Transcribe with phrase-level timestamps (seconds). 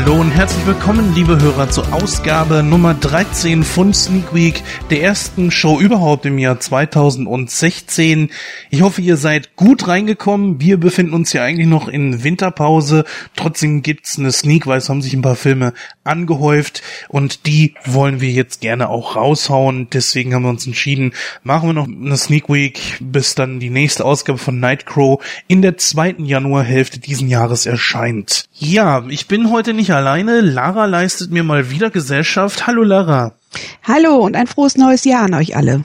[0.00, 5.50] Hallo und herzlich willkommen, liebe Hörer, zur Ausgabe Nummer 13 von Sneak Week, der ersten
[5.50, 8.30] Show überhaupt im Jahr 2016.
[8.70, 10.60] Ich hoffe, ihr seid gut reingekommen.
[10.60, 13.06] Wir befinden uns ja eigentlich noch in Winterpause.
[13.34, 15.72] Trotzdem gibt's eine Sneak, weil es haben sich ein paar Filme
[16.04, 19.88] angehäuft und die wollen wir jetzt gerne auch raushauen.
[19.92, 21.12] Deswegen haben wir uns entschieden,
[21.42, 25.76] machen wir noch eine Sneak Week, bis dann die nächste Ausgabe von Nightcrow in der
[25.76, 28.44] zweiten Januarhälfte diesen Jahres erscheint.
[28.54, 30.40] Ja, ich bin heute nicht alleine.
[30.40, 32.66] Lara leistet mir mal wieder Gesellschaft.
[32.66, 33.34] Hallo Lara.
[33.82, 35.84] Hallo und ein frohes neues Jahr an euch alle.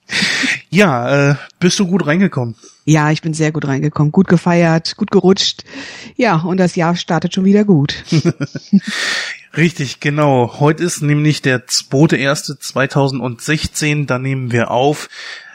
[0.70, 2.54] ja, äh, bist du gut reingekommen?
[2.84, 5.64] Ja, ich bin sehr gut reingekommen, gut gefeiert, gut gerutscht.
[6.16, 8.04] Ja, und das Jahr startet schon wieder gut.
[9.56, 10.60] Richtig, genau.
[10.60, 15.10] Heute ist nämlich der 2.1.2016, da nehmen wir auf.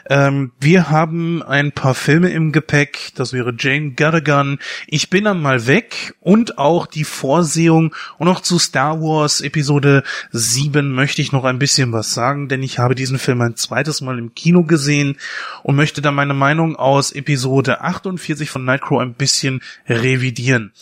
[0.08, 3.12] Ähm, wir haben ein paar Filme im Gepäck.
[3.14, 8.40] Das wäre Jane Gattergun, Ich bin dann mal weg und auch die Vorsehung und noch
[8.40, 12.94] zu Star Wars Episode 7 möchte ich noch ein bisschen was sagen, denn ich habe
[12.94, 15.16] diesen Film ein zweites Mal im Kino gesehen
[15.62, 20.72] und möchte dann meine Meinung aus Episode 48 von Nightcrow ein bisschen revidieren.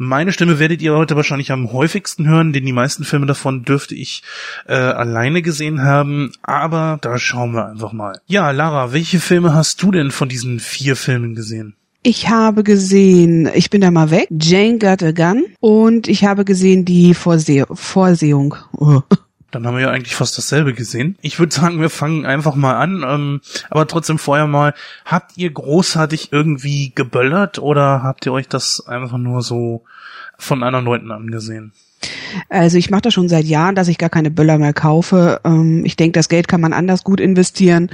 [0.00, 3.96] Meine Stimme werdet ihr heute wahrscheinlich am häufigsten hören, denn die meisten Filme davon dürfte
[3.96, 4.22] ich
[4.68, 6.30] äh, alleine gesehen haben.
[6.42, 8.20] Aber da schauen wir einfach mal.
[8.26, 11.74] Ja, Lara, welche Filme hast du denn von diesen vier Filmen gesehen?
[12.04, 16.44] Ich habe gesehen, ich bin da mal weg, Jane Got a Gun und ich habe
[16.44, 18.54] gesehen die Vorseh Vorsehung.
[18.72, 19.00] Oh.
[19.50, 21.16] Dann haben wir ja eigentlich fast dasselbe gesehen.
[21.22, 23.02] Ich würde sagen, wir fangen einfach mal an.
[23.06, 28.86] Ähm, aber trotzdem vorher mal, habt ihr großartig irgendwie geböllert oder habt ihr euch das
[28.86, 29.84] einfach nur so
[30.36, 31.72] von anderen Leuten angesehen?
[32.48, 35.40] Also ich mache das schon seit Jahren, dass ich gar keine Böller mehr kaufe.
[35.44, 37.90] Ähm, ich denke, das Geld kann man anders gut investieren.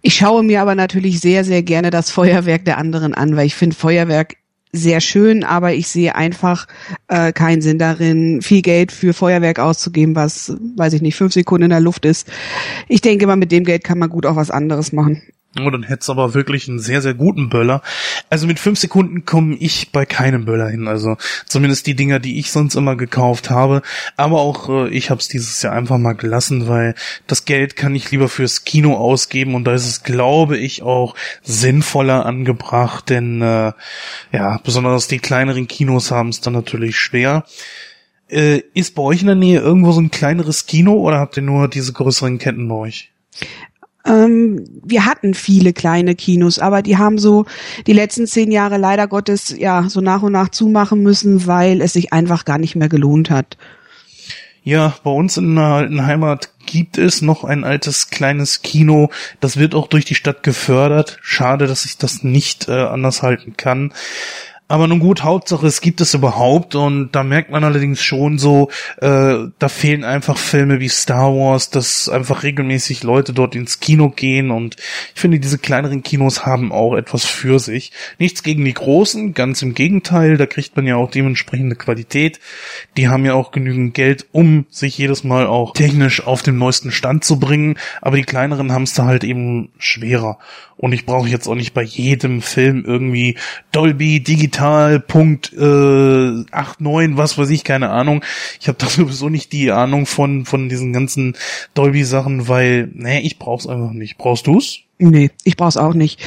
[0.00, 3.54] Ich schaue mir aber natürlich sehr, sehr gerne das Feuerwerk der anderen an, weil ich
[3.54, 4.36] finde, Feuerwerk
[4.74, 6.66] sehr schön, aber ich sehe einfach
[7.08, 11.64] äh, keinen Sinn darin, viel Geld für Feuerwerk auszugeben, was, weiß ich nicht, fünf Sekunden
[11.64, 12.30] in der Luft ist.
[12.88, 15.22] Ich denke mal, mit dem Geld kann man gut auch was anderes machen.
[15.60, 17.80] Oh, dann hättest aber wirklich einen sehr, sehr guten Böller.
[18.28, 20.88] Also mit fünf Sekunden komme ich bei keinem Böller hin.
[20.88, 21.16] Also
[21.46, 23.82] zumindest die Dinger, die ich sonst immer gekauft habe.
[24.16, 26.96] Aber auch äh, ich habe es dieses Jahr einfach mal gelassen, weil
[27.28, 31.14] das Geld kann ich lieber fürs Kino ausgeben und da ist es, glaube ich, auch
[31.42, 33.72] sinnvoller angebracht, denn äh,
[34.32, 37.44] ja, besonders die kleineren Kinos haben es dann natürlich schwer.
[38.28, 41.42] Äh, ist bei euch in der Nähe irgendwo so ein kleineres Kino oder habt ihr
[41.42, 43.10] nur diese größeren Ketten bei euch?
[44.06, 47.46] Ähm, wir hatten viele kleine Kinos, aber die haben so
[47.86, 51.94] die letzten zehn Jahre leider Gottes ja so nach und nach zumachen müssen, weil es
[51.94, 53.56] sich einfach gar nicht mehr gelohnt hat.
[54.62, 59.10] Ja, bei uns in der alten Heimat gibt es noch ein altes kleines Kino.
[59.40, 61.18] Das wird auch durch die Stadt gefördert.
[61.20, 63.92] Schade, dass ich das nicht äh, anders halten kann.
[64.66, 68.70] Aber nun gut, Hauptsache es gibt es überhaupt und da merkt man allerdings schon so,
[68.96, 74.08] äh, da fehlen einfach Filme wie Star Wars, dass einfach regelmäßig Leute dort ins Kino
[74.08, 74.76] gehen und
[75.14, 77.92] ich finde, diese kleineren Kinos haben auch etwas für sich.
[78.18, 82.40] Nichts gegen die großen, ganz im Gegenteil, da kriegt man ja auch dementsprechende Qualität.
[82.96, 86.90] Die haben ja auch genügend Geld, um sich jedes Mal auch technisch auf den neuesten
[86.90, 90.38] Stand zu bringen, aber die kleineren haben es da halt eben schwerer.
[90.76, 93.36] Und ich brauche jetzt auch nicht bei jedem Film irgendwie
[93.72, 98.24] Dolby Digital Punkt äh, 8, 9, was weiß ich, keine Ahnung.
[98.60, 101.36] Ich habe da sowieso nicht die Ahnung von von diesen ganzen
[101.74, 104.18] Dolby Sachen, weil, nee, ich brauch's einfach nicht.
[104.18, 104.83] Brauchst du's?
[104.98, 106.20] Nee, ich brauch's auch nicht.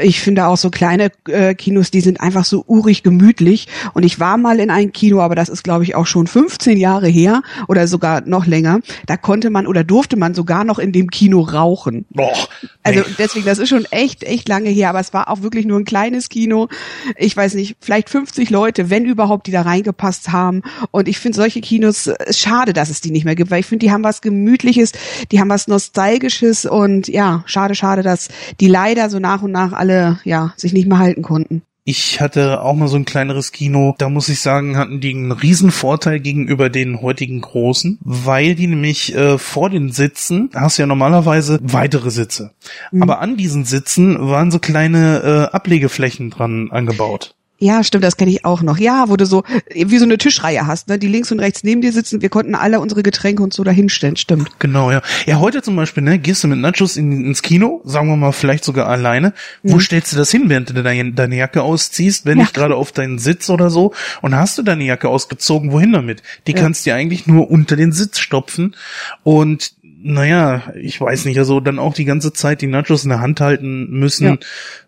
[0.00, 3.68] Ich finde auch so kleine äh, Kinos, die sind einfach so urig gemütlich.
[3.92, 6.78] Und ich war mal in einem Kino, aber das ist, glaube ich, auch schon 15
[6.78, 8.80] Jahre her oder sogar noch länger.
[9.06, 12.06] Da konnte man oder durfte man sogar noch in dem Kino rauchen.
[12.10, 12.48] Boah,
[12.82, 15.78] also deswegen, das ist schon echt, echt lange her, aber es war auch wirklich nur
[15.78, 16.68] ein kleines Kino.
[17.16, 20.62] Ich weiß nicht, vielleicht 50 Leute, wenn überhaupt, die da reingepasst haben.
[20.90, 23.66] Und ich finde solche Kinos, ist schade, dass es die nicht mehr gibt, weil ich
[23.66, 24.92] finde, die haben was Gemütliches,
[25.30, 29.52] die haben was Nostalgisches und ja, schade, schade, dass dass die leider so nach und
[29.52, 31.62] nach alle ja sich nicht mehr halten konnten.
[31.86, 33.94] Ich hatte auch mal so ein kleineres Kino.
[33.98, 38.68] Da muss ich sagen, hatten die einen riesen Vorteil gegenüber den heutigen großen, weil die
[38.68, 42.52] nämlich äh, vor den Sitzen hast du ja normalerweise weitere Sitze.
[42.90, 43.02] Mhm.
[43.02, 47.34] Aber an diesen Sitzen waren so kleine äh, Ablegeflächen dran angebaut.
[47.64, 48.76] Ja, stimmt, das kenne ich auch noch.
[48.76, 49.42] Ja, wo du so
[49.74, 52.20] wie so eine Tischreihe hast, ne, die links und rechts neben dir sitzen.
[52.20, 54.16] Wir konnten alle unsere Getränke und so dahinstellen.
[54.16, 54.50] Stimmt.
[54.58, 55.00] Genau, ja.
[55.24, 58.32] Ja, heute zum Beispiel, ne, gehst du mit Nachos in, ins Kino, sagen wir mal
[58.32, 59.32] vielleicht sogar alleine.
[59.62, 59.80] Wo mhm.
[59.80, 62.44] stellst du das hin, während du deine, deine Jacke ausziehst, wenn ja.
[62.44, 63.94] nicht gerade auf deinen Sitz oder so?
[64.20, 65.72] Und hast du deine Jacke ausgezogen?
[65.72, 66.22] Wohin damit?
[66.46, 66.58] Die ja.
[66.58, 68.76] kannst du dir eigentlich nur unter den Sitz stopfen
[69.22, 69.72] und
[70.06, 73.40] naja, ich weiß nicht, also dann auch die ganze Zeit die Nachos in der Hand
[73.40, 74.36] halten müssen, ja.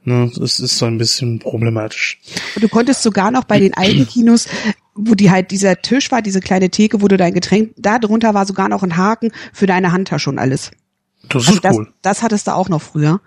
[0.04, 2.20] ne, das ist so ein bisschen problematisch.
[2.54, 4.46] Und du konntest sogar noch bei den alten Kinos
[4.96, 8.32] wo die halt dieser Tisch war, diese kleine Theke, wo du dein Getränk, da drunter
[8.32, 10.70] war sogar noch ein Haken für deine Handtasche und alles.
[11.28, 11.92] Das ist Also das, cool.
[12.00, 13.20] das hattest du auch noch früher.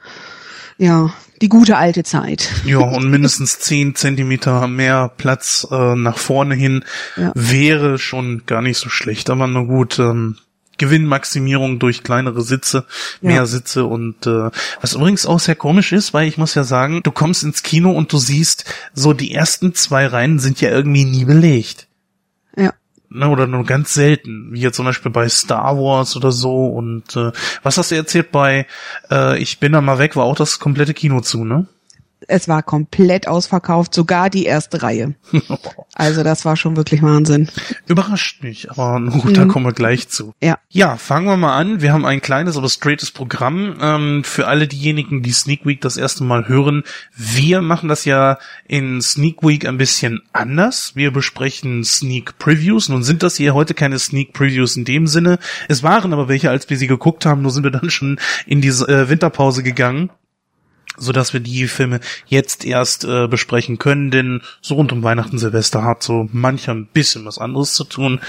[0.80, 2.50] Ja, die gute alte Zeit.
[2.65, 6.83] Ja, und mindestens zehn Zentimeter mehr Platz äh, nach vorne hin
[7.18, 7.31] Ja.
[7.35, 9.30] wäre schon gar nicht so schlecht.
[9.30, 10.38] Aber na gut, ähm,
[10.80, 12.86] Gewinnmaximierung durch kleinere Sitze,
[13.22, 13.46] mehr Ja.
[13.46, 14.50] Sitze und äh,
[14.81, 17.92] was übrigens auch sehr komisch ist, weil ich muss ja sagen, du kommst ins Kino
[17.92, 21.88] und du siehst, so die ersten zwei Reihen sind ja irgendwie nie belegt.
[22.58, 22.74] Ja.
[23.10, 26.68] Ne, oder nur ganz selten, wie jetzt zum Beispiel bei Star Wars oder so.
[26.68, 27.31] Und äh,
[27.64, 28.68] was hast du erzählt bei
[29.12, 31.68] äh, Ich bin da mal weg, war auch das komplette Kino zu, ne?
[32.30, 35.16] Es war komplett ausverkauft, sogar die erste Reihe.
[35.96, 37.50] Also das war schon wirklich Wahnsinn.
[37.86, 40.34] Überrascht mich, aber gut, da kommen wir gleich zu.
[40.42, 40.58] Ja.
[40.70, 41.81] Ja, fangen wir mal an.
[41.81, 43.76] Wir haben ein kleines, aber straightes Programm.
[43.81, 46.84] Ähm, für alle diejenigen, die Sneak Week das erste Mal hören.
[47.18, 50.96] Wir machen das ja in Sneak Week ein bisschen anders.
[50.96, 52.88] Wir besprechen Sneak Previews.
[52.88, 55.38] Nun sind das hier heute keine Sneak Previews in dem Sinne.
[55.68, 57.42] Es waren aber welche, als wir sie geguckt haben.
[57.42, 60.12] Nur sind wir dann schon in diese äh, Winterpause gegangen
[61.00, 65.38] so dass wir die Filme jetzt erst äh, besprechen können, denn so rund um Weihnachten,
[65.38, 68.19] Silvester hat so mancher ein bisschen was anderes zu tun.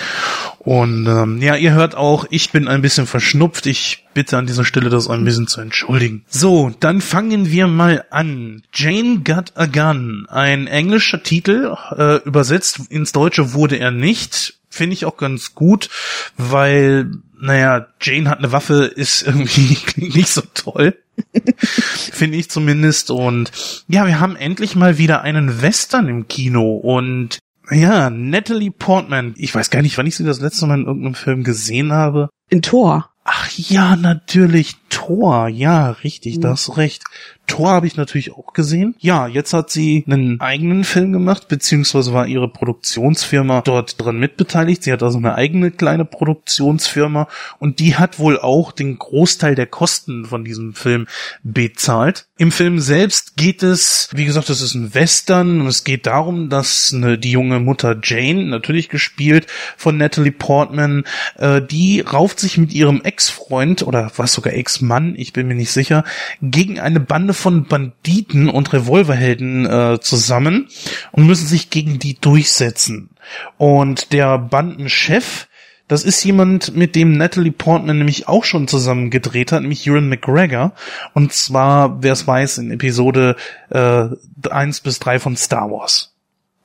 [0.59, 3.67] Und ähm, ja, ihr hört auch, ich bin ein bisschen verschnupft.
[3.67, 6.25] Ich bitte an dieser Stelle, das ein bisschen zu entschuldigen.
[6.29, 8.63] So, dann fangen wir mal an.
[8.73, 14.59] Jane Got a Gun, ein englischer Titel, äh, übersetzt ins Deutsche wurde er nicht.
[14.69, 15.89] Finde ich auch ganz gut,
[16.37, 20.97] weil, naja, Jane hat eine Waffe, ist irgendwie klingt nicht so toll.
[21.57, 23.11] Finde ich zumindest.
[23.11, 23.51] Und
[23.89, 26.77] ja, wir haben endlich mal wieder einen Western im Kino.
[26.77, 27.39] Und
[27.71, 29.35] ja, Natalie Portman.
[29.37, 32.31] Ich weiß gar nicht, wann ich sie das letzte Mal in irgendeinem Film gesehen habe.
[32.49, 33.11] In Tor.
[33.25, 34.77] Ach ja, natürlich.
[34.91, 35.49] Thor.
[35.49, 37.05] Ja, richtig, da hast du recht.
[37.51, 38.95] Thor habe ich natürlich auch gesehen.
[39.01, 44.85] Ja, jetzt hat sie einen eigenen Film gemacht, beziehungsweise war ihre Produktionsfirma dort dran mitbeteiligt.
[44.85, 47.27] Sie hat also eine eigene kleine Produktionsfirma
[47.59, 51.07] und die hat wohl auch den Großteil der Kosten von diesem Film
[51.43, 52.27] bezahlt.
[52.39, 56.51] Im Film selbst geht es, wie gesagt, es ist ein Western und es geht darum,
[56.51, 59.47] dass eine, die junge Mutter Jane, natürlich gespielt
[59.77, 61.05] von Natalie Portman,
[61.37, 65.73] äh, die rauft sich mit ihrem Ex-Freund oder was sogar Ex-Mann, ich bin mir nicht
[65.73, 66.05] sicher,
[66.41, 70.69] gegen eine Bande von Banditen und Revolverhelden äh, zusammen
[71.13, 73.11] und müssen sich gegen die durchsetzen.
[73.59, 75.49] Und der Bandenchef,
[75.87, 80.09] das ist jemand, mit dem Natalie Portman nämlich auch schon zusammen gedreht hat, nämlich Ewan
[80.09, 80.73] McGregor.
[81.13, 83.37] Und zwar, wer es weiß, in Episode
[83.69, 84.09] äh,
[84.49, 86.15] 1 bis 3 von Star Wars.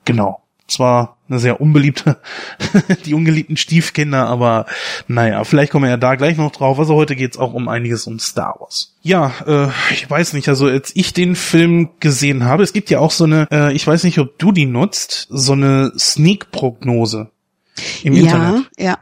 [0.04, 0.45] Genau.
[0.68, 2.18] Zwar eine sehr unbeliebte,
[3.06, 4.66] die ungeliebten Stiefkinder, aber
[5.06, 6.78] naja, vielleicht kommen wir ja da gleich noch drauf.
[6.78, 8.94] Also heute geht's auch um einiges um Star Wars.
[9.02, 12.98] Ja, äh, ich weiß nicht, also als ich den Film gesehen habe, es gibt ja
[12.98, 17.30] auch so eine, äh, ich weiß nicht, ob du die nutzt, so eine Sneak-Prognose
[18.02, 18.70] im ja, Internet.
[18.78, 18.98] ja.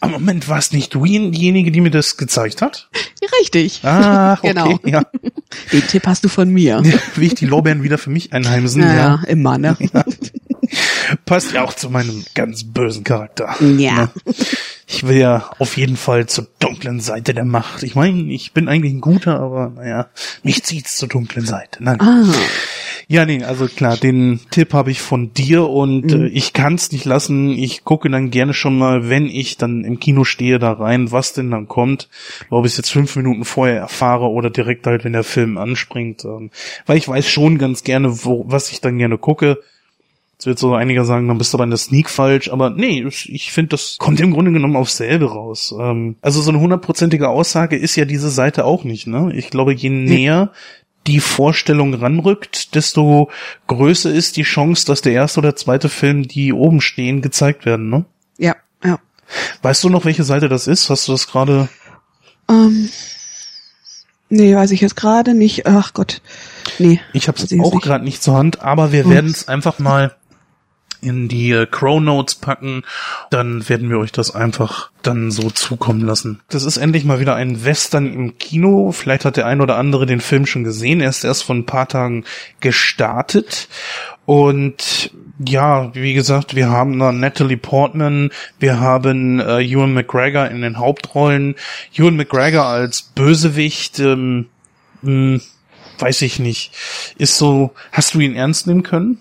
[0.00, 2.88] Aber Moment, war es nicht du diejenige, die mir das gezeigt hat?
[3.40, 3.84] Richtig.
[3.84, 4.80] Ah, okay, Genau.
[4.84, 5.02] ja.
[5.72, 6.82] Den Tipp hast du von mir.
[7.14, 9.28] Wie ich die Lorbeeren wieder für mich einheimsen, Naja, ja.
[9.28, 9.76] immer, ne?
[11.30, 13.54] Passt ja auch zu meinem ganz bösen Charakter.
[13.78, 13.94] Ja.
[13.94, 14.10] Ne?
[14.88, 17.84] Ich will ja auf jeden Fall zur dunklen Seite der Macht.
[17.84, 20.08] Ich meine, ich bin eigentlich ein guter, aber naja,
[20.42, 21.84] mich zieht's zur dunklen Seite.
[21.84, 22.00] Nein.
[22.00, 22.24] Ah,
[23.06, 26.24] Ja, nee, also klar, den Tipp habe ich von dir und Mhm.
[26.24, 27.50] äh, ich kann's nicht lassen.
[27.50, 31.32] Ich gucke dann gerne schon mal, wenn ich dann im Kino stehe, da rein, was
[31.32, 32.08] denn dann kommt.
[32.50, 36.24] Ob ich es jetzt fünf Minuten vorher erfahre oder direkt halt, wenn der Film anspringt.
[36.24, 36.50] Ähm,
[36.86, 39.60] weil ich weiß schon ganz gerne, wo, was ich dann gerne gucke.
[40.40, 43.06] Jetzt wird so einiger sagen, dann bist du aber in der Sneak falsch, aber nee,
[43.06, 45.74] ich, finde, das kommt im Grunde genommen aufs selbe raus.
[45.78, 49.30] Ähm, also so eine hundertprozentige Aussage ist ja diese Seite auch nicht, ne?
[49.34, 50.50] Ich glaube, je näher
[51.06, 53.28] die Vorstellung ranrückt, desto
[53.66, 57.90] größer ist die Chance, dass der erste oder zweite Film, die oben stehen, gezeigt werden,
[57.90, 58.06] ne?
[58.38, 58.98] ja, ja.
[59.60, 60.88] Weißt du noch, welche Seite das ist?
[60.88, 61.68] Hast du das gerade?
[62.48, 62.88] Ähm,
[64.30, 65.66] nee, weiß ich jetzt gerade nicht.
[65.66, 66.22] Ach Gott.
[66.78, 66.98] Nee.
[67.12, 69.10] Ich habe es auch gerade nicht zur Hand, aber wir Hm.
[69.10, 70.16] werden es einfach mal
[71.00, 72.82] in die äh, Crow Notes packen,
[73.30, 76.40] dann werden wir euch das einfach dann so zukommen lassen.
[76.48, 78.92] Das ist endlich mal wieder ein Western im Kino.
[78.92, 81.00] Vielleicht hat der ein oder andere den Film schon gesehen.
[81.00, 82.24] Er ist erst vor ein paar Tagen
[82.60, 83.68] gestartet.
[84.26, 85.10] Und
[85.44, 90.78] ja, wie gesagt, wir haben da Natalie Portman, wir haben äh, Ewan McGregor in den
[90.78, 91.56] Hauptrollen.
[91.94, 94.46] Ewan McGregor als Bösewicht, ähm,
[95.02, 95.40] mh,
[95.98, 96.72] weiß ich nicht.
[97.16, 99.20] Ist so, hast du ihn ernst nehmen können?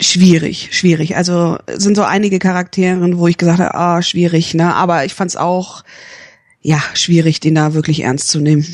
[0.00, 1.16] Schwierig, schwierig.
[1.16, 4.74] Also sind so einige Charakteren, wo ich gesagt habe, ah, schwierig, ne?
[4.74, 5.84] Aber ich fand es auch,
[6.60, 8.66] ja, schwierig, den da wirklich ernst zu nehmen.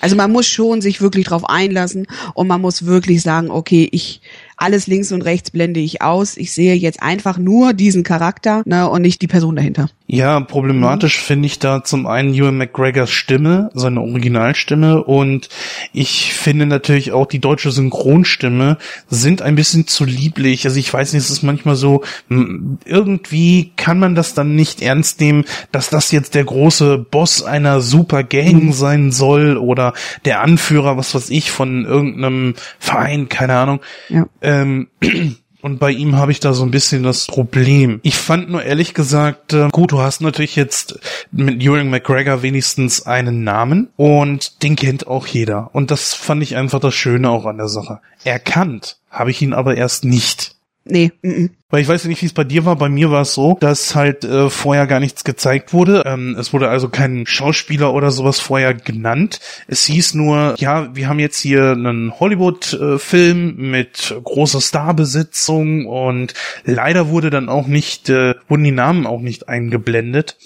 [0.00, 4.20] Also man muss schon sich wirklich drauf einlassen und man muss wirklich sagen, okay, ich
[4.56, 6.36] alles links und rechts blende ich aus.
[6.36, 9.88] Ich sehe jetzt einfach nur diesen Charakter ne, und nicht die Person dahinter.
[10.08, 11.24] Ja, problematisch mhm.
[11.24, 15.48] finde ich da zum einen Ewan McGregors Stimme, seine Originalstimme und
[15.92, 20.64] ich finde natürlich auch die deutsche Synchronstimme sind ein bisschen zu lieblich.
[20.64, 22.04] Also ich weiß nicht, es ist manchmal so,
[22.84, 27.80] irgendwie kann man das dann nicht ernst nehmen, dass das jetzt der große Boss einer
[27.80, 28.72] super Gang mhm.
[28.72, 29.92] sein soll oder
[30.24, 33.80] der Anführer, was weiß ich, von irgendeinem Verein, keine Ahnung.
[34.08, 34.26] Ja.
[34.40, 34.88] Ähm,
[35.66, 37.98] und bei ihm habe ich da so ein bisschen das Problem.
[38.04, 41.00] Ich fand nur ehrlich gesagt, äh, gut, du hast natürlich jetzt
[41.32, 45.74] mit Ewan McGregor wenigstens einen Namen und den kennt auch jeder.
[45.74, 47.98] Und das fand ich einfach das Schöne auch an der Sache.
[48.22, 50.54] Erkannt habe ich ihn aber erst nicht.
[50.84, 51.10] Nee.
[51.22, 51.50] Mm -mm.
[51.76, 52.76] Weil ich weiß ja nicht, wie es bei dir war.
[52.76, 56.04] Bei mir war es so, dass halt äh, vorher gar nichts gezeigt wurde.
[56.06, 59.40] Ähm, es wurde also kein Schauspieler oder sowas vorher genannt.
[59.68, 66.32] Es hieß nur, ja, wir haben jetzt hier einen Hollywood-Film mit großer Starbesitzung und
[66.64, 70.38] leider wurde dann auch nicht, äh, wurden die Namen auch nicht eingeblendet,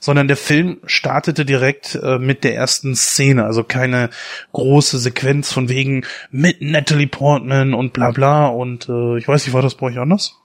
[0.00, 3.46] sondern der Film startete direkt äh, mit der ersten Szene.
[3.46, 4.10] Also keine
[4.52, 9.54] große Sequenz von wegen mit Natalie Portman und bla bla und äh, ich weiß nicht,
[9.54, 10.43] war das bei euch anders?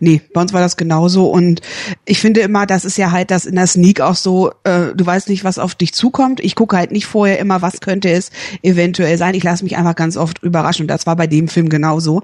[0.00, 1.60] Nee, bei uns war das genauso und
[2.04, 5.04] ich finde immer, das ist ja halt das in der Sneak auch so, äh, du
[5.04, 6.40] weißt nicht, was auf dich zukommt.
[6.40, 8.30] Ich gucke halt nicht vorher immer, was könnte es
[8.62, 9.34] eventuell sein.
[9.34, 12.22] Ich lasse mich einfach ganz oft überraschen und das war bei dem Film genauso.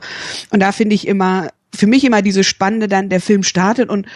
[0.50, 4.06] Und da finde ich immer, für mich immer diese Spannende dann, der Film startet und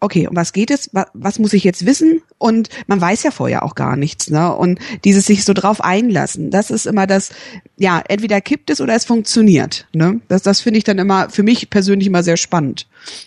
[0.00, 0.90] okay, um was geht es?
[1.12, 2.22] Was, muss ich jetzt wissen?
[2.38, 4.54] Und man weiß ja vorher auch gar nichts, ne?
[4.54, 7.30] Und dieses sich so drauf einlassen, das ist immer das,
[7.76, 10.20] ja, entweder kippt es oder es funktioniert, ne?
[10.28, 12.86] Das, das finde ich dann immer für mich persönlich immer sehr spannend.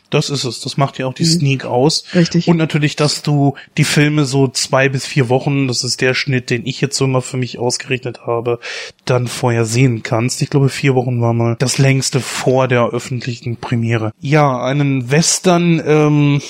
[0.09, 0.59] Das ist es.
[0.61, 1.39] Das macht ja auch die mhm.
[1.39, 2.03] Sneak aus.
[2.13, 2.47] Richtig.
[2.47, 6.49] Und natürlich, dass du die Filme so zwei bis vier Wochen, das ist der Schnitt,
[6.49, 8.59] den ich jetzt so immer für mich ausgerechnet habe,
[9.05, 10.41] dann vorher sehen kannst.
[10.41, 14.13] Ich glaube, vier Wochen war mal das längste vor der öffentlichen Premiere.
[14.19, 16.41] Ja, einen Western, ähm,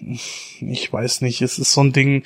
[0.00, 2.24] ich weiß nicht, es ist so ein Ding,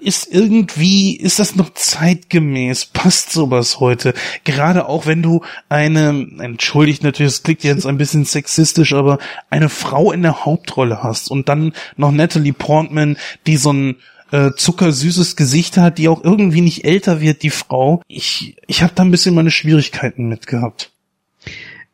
[0.00, 2.86] ist irgendwie, ist das noch zeitgemäß?
[2.86, 4.14] Passt sowas heute?
[4.44, 9.18] Gerade auch wenn du eine, entschuldigt natürlich, es klingt jetzt ein bisschen sexistisch, aber
[9.50, 13.96] eine Frau in der Hauptrolle hast und dann noch Natalie Portman, die so ein
[14.30, 18.02] äh, zuckersüßes Gesicht hat, die auch irgendwie nicht älter wird, die Frau.
[18.08, 20.92] Ich, ich habe da ein bisschen meine Schwierigkeiten mit gehabt.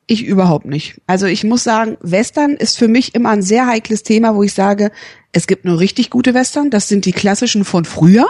[0.07, 1.01] Ich überhaupt nicht.
[1.07, 4.53] Also ich muss sagen, Western ist für mich immer ein sehr heikles Thema, wo ich
[4.53, 4.91] sage,
[5.33, 6.71] es gibt nur richtig gute Western.
[6.71, 8.27] Das sind die klassischen von früher.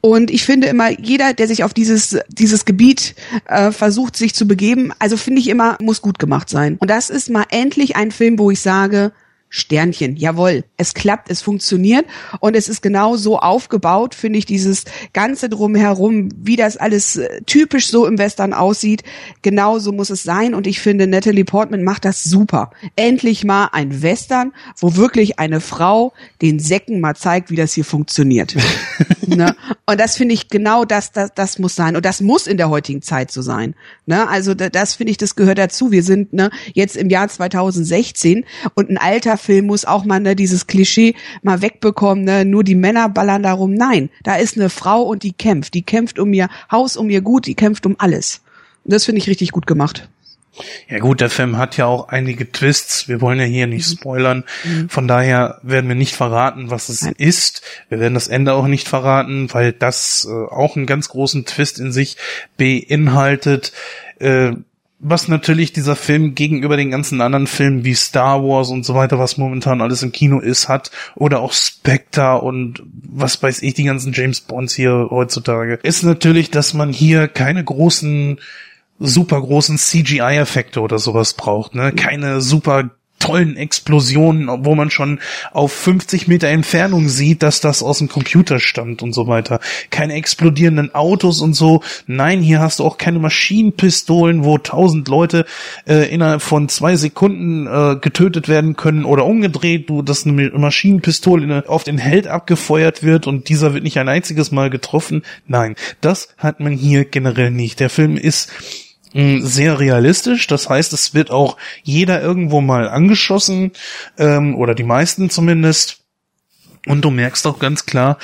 [0.00, 4.48] Und ich finde immer, jeder, der sich auf dieses, dieses Gebiet äh, versucht, sich zu
[4.48, 6.76] begeben, also finde ich immer, muss gut gemacht sein.
[6.80, 9.12] Und das ist mal endlich ein Film, wo ich sage,
[9.52, 12.06] Sternchen, jawohl, es klappt, es funktioniert
[12.38, 17.42] und es ist genau so aufgebaut, finde ich, dieses ganze drumherum, wie das alles äh,
[17.46, 19.02] typisch so im Western aussieht,
[19.42, 22.70] genau so muss es sein und ich finde, Natalie Portman macht das super.
[22.94, 27.84] Endlich mal ein Western, wo wirklich eine Frau den Säcken mal zeigt, wie das hier
[27.84, 28.54] funktioniert.
[29.36, 29.56] ne?
[29.86, 32.70] Und das finde ich genau das, das, das muss sein und das muss in der
[32.70, 33.74] heutigen Zeit so sein.
[34.06, 34.28] Ne?
[34.28, 35.90] Also das, das finde ich, das gehört dazu.
[35.90, 38.44] Wir sind ne, jetzt im Jahr 2016
[38.74, 42.74] und ein alter Film muss auch mal ne, dieses Klischee mal wegbekommen, ne, nur die
[42.74, 43.74] Männer ballern darum.
[43.74, 45.74] Nein, da ist eine Frau und die kämpft.
[45.74, 48.42] Die kämpft um ihr Haus, um ihr Gut, die kämpft um alles.
[48.84, 50.08] Und das finde ich richtig gut gemacht.
[50.88, 53.08] Ja gut, der Film hat ja auch einige Twists.
[53.08, 53.92] Wir wollen ja hier nicht mhm.
[53.92, 54.44] spoilern.
[54.64, 54.88] Mhm.
[54.88, 57.62] Von daher werden wir nicht verraten, was es ist.
[57.88, 61.78] Wir werden das Ende auch nicht verraten, weil das äh, auch einen ganz großen Twist
[61.78, 62.16] in sich
[62.56, 63.72] beinhaltet.
[64.18, 64.52] Äh,
[65.00, 69.18] was natürlich dieser Film gegenüber den ganzen anderen Filmen wie Star Wars und so weiter,
[69.18, 73.84] was momentan alles im Kino ist, hat, oder auch Spectre und was weiß ich, die
[73.84, 78.38] ganzen James Bonds hier heutzutage, ist natürlich, dass man hier keine großen
[79.00, 81.92] super großen CGI-Effekte oder sowas braucht, ne?
[81.92, 82.90] Keine super
[83.20, 85.20] tollen Explosionen, wo man schon
[85.52, 89.60] auf 50 Meter Entfernung sieht, dass das aus dem Computer stammt und so weiter.
[89.90, 91.82] Keine explodierenden Autos und so.
[92.06, 95.44] Nein, hier hast du auch keine Maschinenpistolen, wo tausend Leute
[95.86, 101.64] äh, innerhalb von zwei Sekunden äh, getötet werden können oder umgedreht, du, dass eine Maschinenpistole
[101.68, 105.22] auf den Held abgefeuert wird und dieser wird nicht ein einziges Mal getroffen.
[105.46, 107.80] Nein, das hat man hier generell nicht.
[107.80, 108.50] Der Film ist
[109.12, 110.46] sehr realistisch.
[110.46, 113.72] Das heißt, es wird auch jeder irgendwo mal angeschossen
[114.18, 116.00] ähm, oder die meisten zumindest.
[116.86, 118.18] Und du merkst auch ganz klar,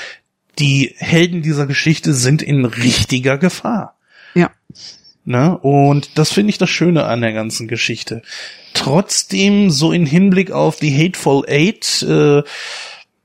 [0.59, 3.97] die Helden dieser Geschichte sind in richtiger Gefahr.
[4.35, 4.51] Ja.
[5.25, 5.59] Ne?
[5.59, 8.23] Und das finde ich das Schöne an der ganzen Geschichte.
[8.73, 12.43] Trotzdem, so in Hinblick auf die Hateful Eight, äh,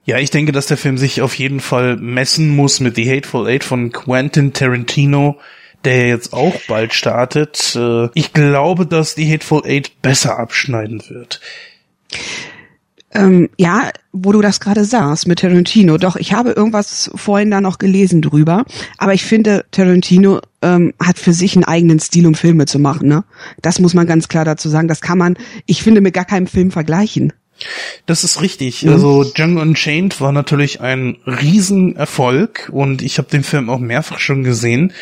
[0.03, 3.48] ja, ich denke, dass der Film sich auf jeden Fall messen muss mit The Hateful
[3.48, 5.39] Eight von Quentin Tarantino
[5.85, 7.75] der jetzt auch bald startet.
[7.75, 11.39] Äh, ich glaube, dass die Hateful Eight besser abschneiden wird.
[13.13, 15.97] Ähm, ja, wo du das gerade sagst mit Tarantino.
[15.97, 18.65] Doch, ich habe irgendwas vorhin da noch gelesen drüber.
[18.97, 23.09] Aber ich finde, Tarantino ähm, hat für sich einen eigenen Stil, um Filme zu machen.
[23.09, 23.23] Ne?
[23.61, 24.88] Das muss man ganz klar dazu sagen.
[24.88, 25.35] Das kann man,
[25.65, 27.33] ich finde, mit gar keinem Film vergleichen.
[28.06, 28.84] Das ist richtig.
[28.84, 28.94] Mhm.
[28.94, 34.44] Also Django Unchained war natürlich ein Riesenerfolg und ich habe den Film auch mehrfach schon
[34.44, 34.94] gesehen.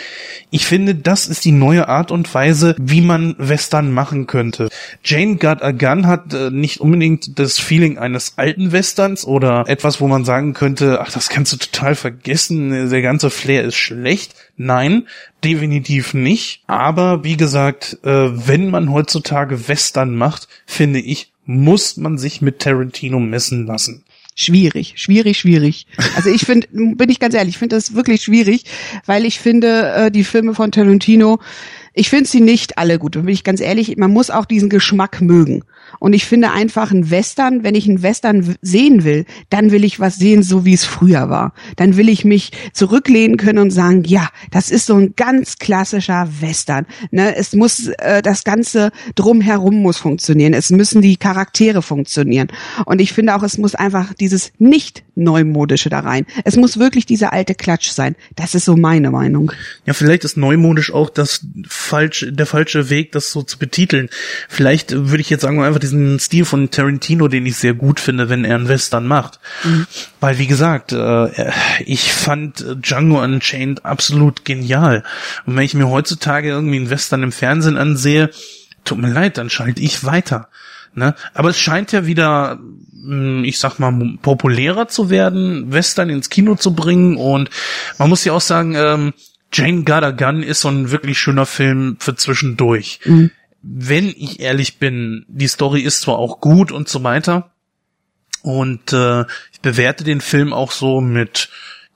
[0.52, 4.70] Ich finde, das ist die neue Art und Weise, wie man Western machen könnte.
[5.04, 10.02] Jane Got a Gun hat äh, nicht unbedingt das Feeling eines alten Westerns oder etwas,
[10.02, 14.34] wo man sagen könnte, ach, das kannst du total vergessen, der ganze Flair ist schlecht.
[14.58, 15.08] Nein,
[15.44, 16.64] definitiv nicht.
[16.68, 22.60] Aber wie gesagt, äh, wenn man heutzutage Western macht, finde ich, muss man sich mit
[22.60, 24.04] Tarantino messen lassen.
[24.36, 25.88] Schwierig, schwierig, schwierig.
[26.16, 28.66] Also ich finde, bin ich ganz ehrlich, ich finde das wirklich schwierig,
[29.08, 31.40] weil ich finde, äh, die Filme von Tarantino,
[32.00, 33.18] ich finde sie nicht alle gut.
[33.18, 35.66] Da bin ich ganz ehrlich, man muss auch diesen Geschmack mögen.
[36.00, 40.00] Und ich finde einfach ein Western, wenn ich einen Western sehen will, dann will ich
[40.00, 41.54] was sehen, so wie es früher war.
[41.76, 46.30] Dann will ich mich zurücklehnen können und sagen, ja, das ist so ein ganz klassischer
[46.40, 46.86] Western.
[47.12, 50.54] Ne, es muss äh, das ganze drumherum muss funktionieren.
[50.54, 52.48] Es müssen die Charaktere funktionieren.
[52.86, 56.26] Und ich finde auch, es muss einfach dieses nicht neumodische da rein.
[56.46, 58.16] Es muss wirklich dieser alte Klatsch sein.
[58.38, 59.52] Das ist so meine Meinung.
[59.86, 61.46] Ja, vielleicht ist neumodisch auch das
[61.90, 64.10] falsch der falsche Weg, das so zu betiteln.
[64.48, 68.30] Vielleicht würde ich jetzt sagen, einfach diesen Stil von Tarantino, den ich sehr gut finde,
[68.30, 69.40] wenn er einen Western macht.
[69.64, 69.88] Mhm.
[70.20, 71.52] Weil, wie gesagt, äh,
[71.86, 75.04] ich fand Django Unchained absolut genial.
[75.46, 78.30] Und wenn ich mir heutzutage irgendwie einen Western im Fernsehen ansehe,
[78.86, 80.50] tut mir leid, dann schalte ich weiter.
[80.94, 81.16] Ne?
[81.34, 82.60] Aber es scheint ja wieder,
[83.04, 87.18] hm, ich sag mal, populärer zu werden, Western ins Kino zu bringen.
[87.18, 87.50] Und
[87.98, 89.14] man muss ja auch sagen, ähm,
[89.52, 93.00] Jane Got a Gun ist so ein wirklich schöner Film für zwischendurch.
[93.06, 93.32] Mhm
[93.62, 97.52] wenn ich ehrlich bin, die Story ist zwar auch gut und so weiter.
[98.42, 101.50] Und äh, ich bewerte den Film auch so mit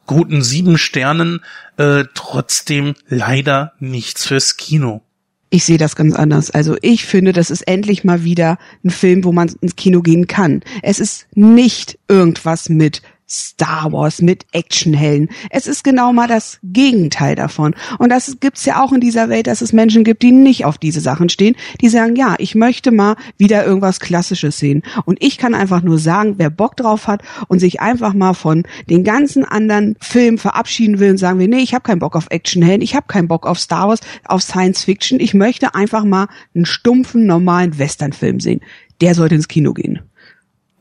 [0.06, 1.40] guten sieben Sternen,
[1.78, 5.02] äh, trotzdem leider nichts fürs Kino.
[5.50, 6.52] Ich sehe das ganz anders.
[6.52, 10.28] Also ich finde, das ist endlich mal wieder ein Film, wo man ins Kino gehen
[10.28, 10.64] kann.
[10.82, 15.30] Es ist nicht irgendwas mit Star Wars mit Actionhelden.
[15.50, 17.76] Es ist genau mal das Gegenteil davon.
[17.98, 20.78] Und das gibt's ja auch in dieser Welt, dass es Menschen gibt, die nicht auf
[20.78, 24.84] diese Sachen stehen, die sagen, ja, ich möchte mal wieder irgendwas Klassisches sehen.
[25.06, 28.64] Und ich kann einfach nur sagen, wer Bock drauf hat und sich einfach mal von
[28.90, 32.28] den ganzen anderen Filmen verabschieden will und sagen will, nee, ich habe keinen Bock auf
[32.30, 36.28] Actionhelden, ich habe keinen Bock auf Star Wars, auf Science Fiction, ich möchte einfach mal
[36.54, 38.62] einen stumpfen, normalen Westernfilm sehen.
[39.02, 40.02] Der sollte ins Kino gehen.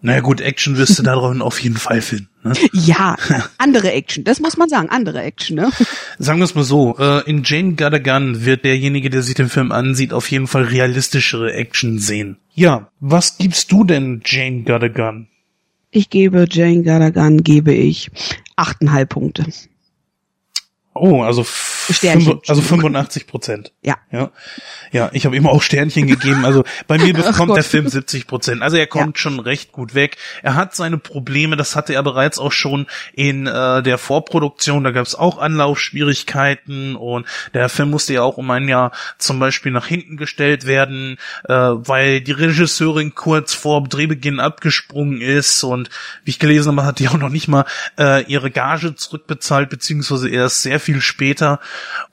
[0.04, 2.28] Naja gut, Action wirst du da drin auf jeden Fall finden.
[2.42, 2.52] Ne?
[2.72, 3.16] Ja,
[3.58, 5.56] andere Action, das muss man sagen, andere Action.
[5.56, 5.70] Ne?
[6.18, 9.36] Sagen wir es mal so, äh, in Jane Got a Gun wird derjenige, der sich
[9.36, 12.38] den Film ansieht, auf jeden Fall realistischere Action sehen.
[12.52, 15.28] Ja, was gibst du denn Jane Got a Gun?
[15.92, 18.10] Ich gebe Jane Got a Gun, gebe ich
[18.56, 19.46] achteinhalb Punkte.
[20.94, 23.72] Oh, also, fünf, also 85 Prozent.
[23.80, 23.96] Ja.
[24.10, 24.30] Ja,
[24.90, 26.44] ja ich habe immer auch Sternchen gegeben.
[26.44, 28.60] Also bei mir bekommt der Film 70 Prozent.
[28.60, 29.22] Also er kommt ja.
[29.22, 30.18] schon recht gut weg.
[30.42, 34.84] Er hat seine Probleme, das hatte er bereits auch schon in äh, der Vorproduktion.
[34.84, 39.38] Da gab es auch Anlaufschwierigkeiten und der Film musste ja auch um ein Jahr zum
[39.38, 41.16] Beispiel nach hinten gestellt werden,
[41.48, 45.88] äh, weil die Regisseurin kurz vor Drehbeginn abgesprungen ist und
[46.24, 47.64] wie ich gelesen habe, hat die auch noch nicht mal
[47.98, 51.60] äh, ihre Gage zurückbezahlt, beziehungsweise erst sehr viel später.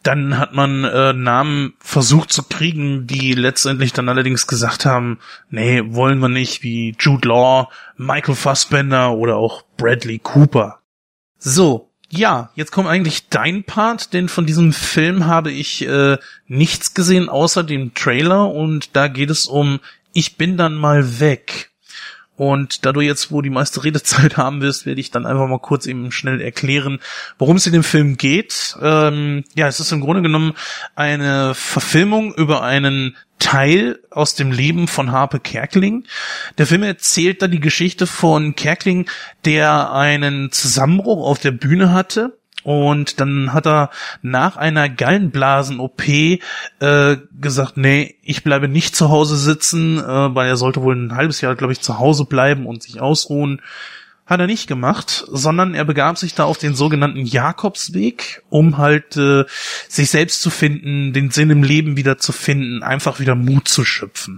[0.03, 5.81] Dann hat man äh, Namen versucht zu kriegen, die letztendlich dann allerdings gesagt haben, nee,
[5.85, 10.79] wollen wir nicht, wie Jude Law, Michael Fassbender oder auch Bradley Cooper.
[11.37, 16.93] So, ja, jetzt kommt eigentlich dein Part, denn von diesem Film habe ich äh, nichts
[16.93, 19.79] gesehen außer dem Trailer und da geht es um
[20.13, 21.69] Ich bin dann mal weg.
[22.39, 25.59] Und da du jetzt, wo die meiste Redezeit haben wirst, werde ich dann einfach mal
[25.59, 26.99] kurz eben schnell erklären,
[27.37, 28.77] worum es in dem Film geht.
[28.81, 30.53] Ähm, ja, es ist im Grunde genommen
[30.95, 36.05] eine Verfilmung über einen Teil aus dem Leben von Harpe Kerkeling.
[36.57, 39.09] Der Film erzählt da die Geschichte von Kerkeling,
[39.43, 43.89] der einen Zusammenbruch auf der Bühne hatte und dann hat er
[44.21, 50.57] nach einer Gallenblasen-OP äh, gesagt, nee, ich bleibe nicht zu Hause sitzen, äh, weil er
[50.57, 53.61] sollte wohl ein halbes Jahr, glaube ich, zu Hause bleiben und sich ausruhen.
[54.25, 59.17] Hat er nicht gemacht, sondern er begab sich da auf den sogenannten Jakobsweg, um halt
[59.17, 59.45] äh,
[59.87, 63.83] sich selbst zu finden, den Sinn im Leben wieder zu finden, einfach wieder Mut zu
[63.83, 64.37] schöpfen.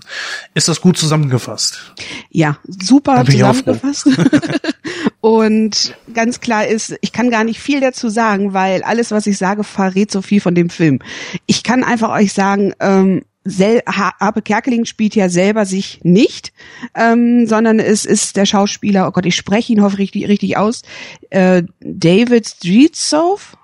[0.54, 1.94] Ist das gut zusammengefasst?
[2.30, 4.08] Ja, super zusammengefasst.
[5.22, 9.38] Und ganz klar ist, ich kann gar nicht viel dazu sagen, weil alles, was ich
[9.38, 11.00] sage, verrät so viel von dem Film.
[11.46, 16.54] Ich kann einfach euch sagen, ähm, Sel Harpe Kerkeling spielt ja selber sich nicht,
[16.96, 20.82] ähm, sondern es ist der Schauspieler, oh Gott, ich spreche ihn hoffentlich richtig, aus,
[21.30, 23.58] äh, David Streetsow.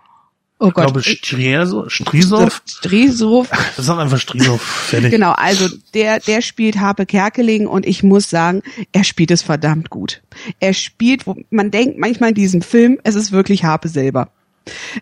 [0.60, 0.86] Oh Gott.
[1.06, 2.60] Ich glaube, Strisow.
[2.66, 3.48] Strisow.
[3.76, 4.60] Das ist einfach Strisow.
[4.60, 5.12] Fertig.
[5.12, 9.92] Genau, also der, der spielt Harpe Kerkeling und ich muss sagen, er spielt es verdammt
[9.92, 10.22] gut.
[10.60, 14.30] Er spielt, wo man denkt manchmal in diesem Film, es ist wirklich Harpe selber.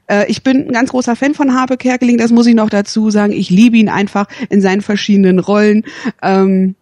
[0.08, 3.10] Äh, ich bin ein ganz großer Fan von Harpe Kerkeling, das muss ich noch dazu
[3.10, 3.32] sagen.
[3.32, 5.86] Ich liebe ihn einfach in seinen verschiedenen Rollen.
[6.22, 6.76] Ähm,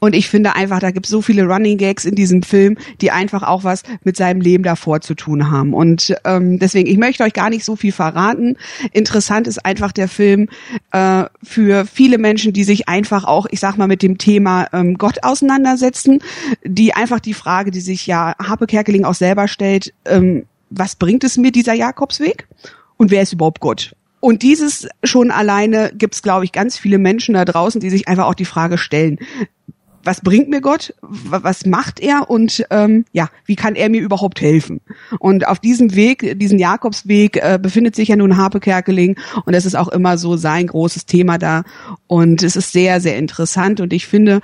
[0.00, 3.10] und ich finde einfach, da gibt es so viele Running Gags in diesem Film, die
[3.10, 5.72] einfach auch was mit seinem Leben davor zu tun haben.
[5.72, 8.56] Und ähm, deswegen, ich möchte euch gar nicht so viel verraten.
[8.92, 10.48] Interessant ist einfach der Film
[10.92, 14.98] äh, für viele Menschen, die sich einfach auch, ich sag mal, mit dem Thema ähm,
[14.98, 16.20] Gott auseinandersetzen,
[16.64, 21.24] die einfach die Frage, die sich ja Harpe Kerkeling auch selber stellt, ähm, was bringt
[21.24, 22.46] es mir, dieser Jakobsweg?
[22.96, 23.94] Und wer ist überhaupt Gott?
[24.20, 28.08] Und dieses schon alleine gibt es, glaube ich, ganz viele Menschen da draußen, die sich
[28.08, 29.18] einfach auch die Frage stellen,
[30.06, 30.94] was bringt mir Gott?
[31.02, 32.30] Was macht er?
[32.30, 34.80] Und ähm, ja, wie kann er mir überhaupt helfen?
[35.18, 39.66] Und auf diesem Weg, diesen Jakobsweg, äh, befindet sich ja nun Harpe Kerkeling und das
[39.66, 41.64] ist auch immer so sein großes Thema da.
[42.06, 44.40] Und es ist sehr, sehr interessant und ich finde,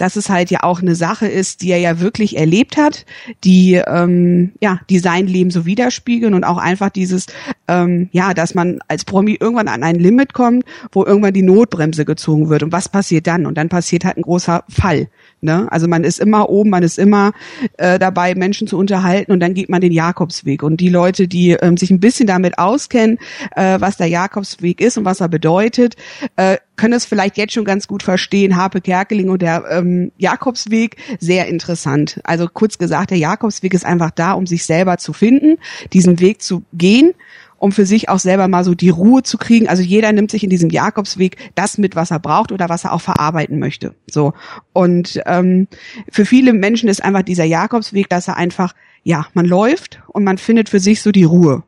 [0.00, 3.04] dass es halt ja auch eine Sache ist, die er ja wirklich erlebt hat,
[3.44, 7.26] die ähm, ja, die sein Leben so widerspiegeln und auch einfach dieses,
[7.68, 12.06] ähm, ja, dass man als Promi irgendwann an ein Limit kommt, wo irgendwann die Notbremse
[12.06, 12.62] gezogen wird.
[12.62, 13.44] Und was passiert dann?
[13.44, 15.08] Und dann passiert halt ein großer Fall.
[15.42, 15.70] Ne?
[15.70, 17.32] Also man ist immer oben, man ist immer
[17.78, 20.62] äh, dabei, Menschen zu unterhalten und dann geht man den Jakobsweg.
[20.62, 23.18] Und die Leute, die ähm, sich ein bisschen damit auskennen,
[23.56, 25.96] äh, was der Jakobsweg ist und was er bedeutet,
[26.36, 28.56] äh, können es vielleicht jetzt schon ganz gut verstehen.
[28.56, 32.20] Harpe Kerkeling und der ähm, Jakobsweg, sehr interessant.
[32.24, 35.58] Also kurz gesagt, der Jakobsweg ist einfach da, um sich selber zu finden,
[35.92, 37.12] diesen Weg zu gehen
[37.60, 39.68] um für sich auch selber mal so die Ruhe zu kriegen.
[39.68, 42.92] Also jeder nimmt sich in diesem Jakobsweg das mit, was er braucht oder was er
[42.92, 43.94] auch verarbeiten möchte.
[44.10, 44.32] So
[44.72, 45.68] und ähm,
[46.10, 50.38] für viele Menschen ist einfach dieser Jakobsweg, dass er einfach ja man läuft und man
[50.38, 51.62] findet für sich so die Ruhe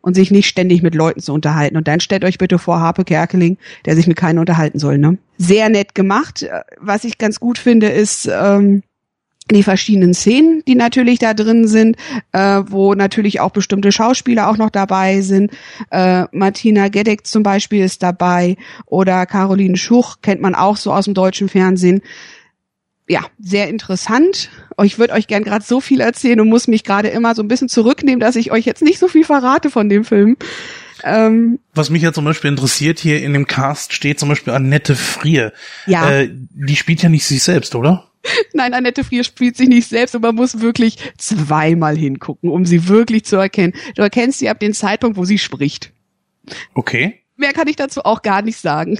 [0.00, 1.76] und sich nicht ständig mit Leuten zu unterhalten.
[1.76, 4.98] Und dann stellt euch bitte vor Harpe Kerkeling, der sich mit keinen unterhalten soll.
[4.98, 5.18] Ne?
[5.38, 6.46] Sehr nett gemacht.
[6.78, 8.82] Was ich ganz gut finde, ist ähm,
[9.50, 11.96] die verschiedenen Szenen, die natürlich da drin sind,
[12.32, 15.52] äh, wo natürlich auch bestimmte Schauspieler auch noch dabei sind.
[15.90, 21.06] Äh, Martina Gedeck zum Beispiel ist dabei oder Caroline Schuch kennt man auch so aus
[21.06, 22.02] dem deutschen Fernsehen.
[23.08, 24.48] Ja, sehr interessant.
[24.82, 27.48] Ich würde euch gern gerade so viel erzählen und muss mich gerade immer so ein
[27.48, 30.36] bisschen zurücknehmen, dass ich euch jetzt nicht so viel verrate von dem Film.
[31.04, 34.94] Ähm, Was mich ja zum Beispiel interessiert, hier in dem Cast steht zum Beispiel Annette
[34.94, 35.52] Frier.
[35.86, 36.10] Ja.
[36.10, 38.08] Äh, die spielt ja nicht sich selbst, oder?
[38.52, 42.88] Nein, Annette Frier spielt sich nicht selbst und man muss wirklich zweimal hingucken, um sie
[42.88, 43.74] wirklich zu erkennen.
[43.96, 45.92] Du erkennst sie ab dem Zeitpunkt, wo sie spricht.
[46.74, 47.20] Okay.
[47.36, 48.98] Mehr kann ich dazu auch gar nicht sagen.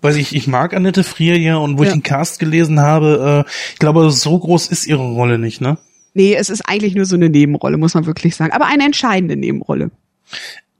[0.00, 1.88] Weiß ich, ich mag Annette Frier ja und wo ja.
[1.88, 5.78] ich den Cast gelesen habe, äh, ich glaube, so groß ist ihre Rolle nicht, ne?
[6.14, 8.52] Nee, es ist eigentlich nur so eine Nebenrolle, muss man wirklich sagen.
[8.52, 9.90] Aber eine entscheidende Nebenrolle.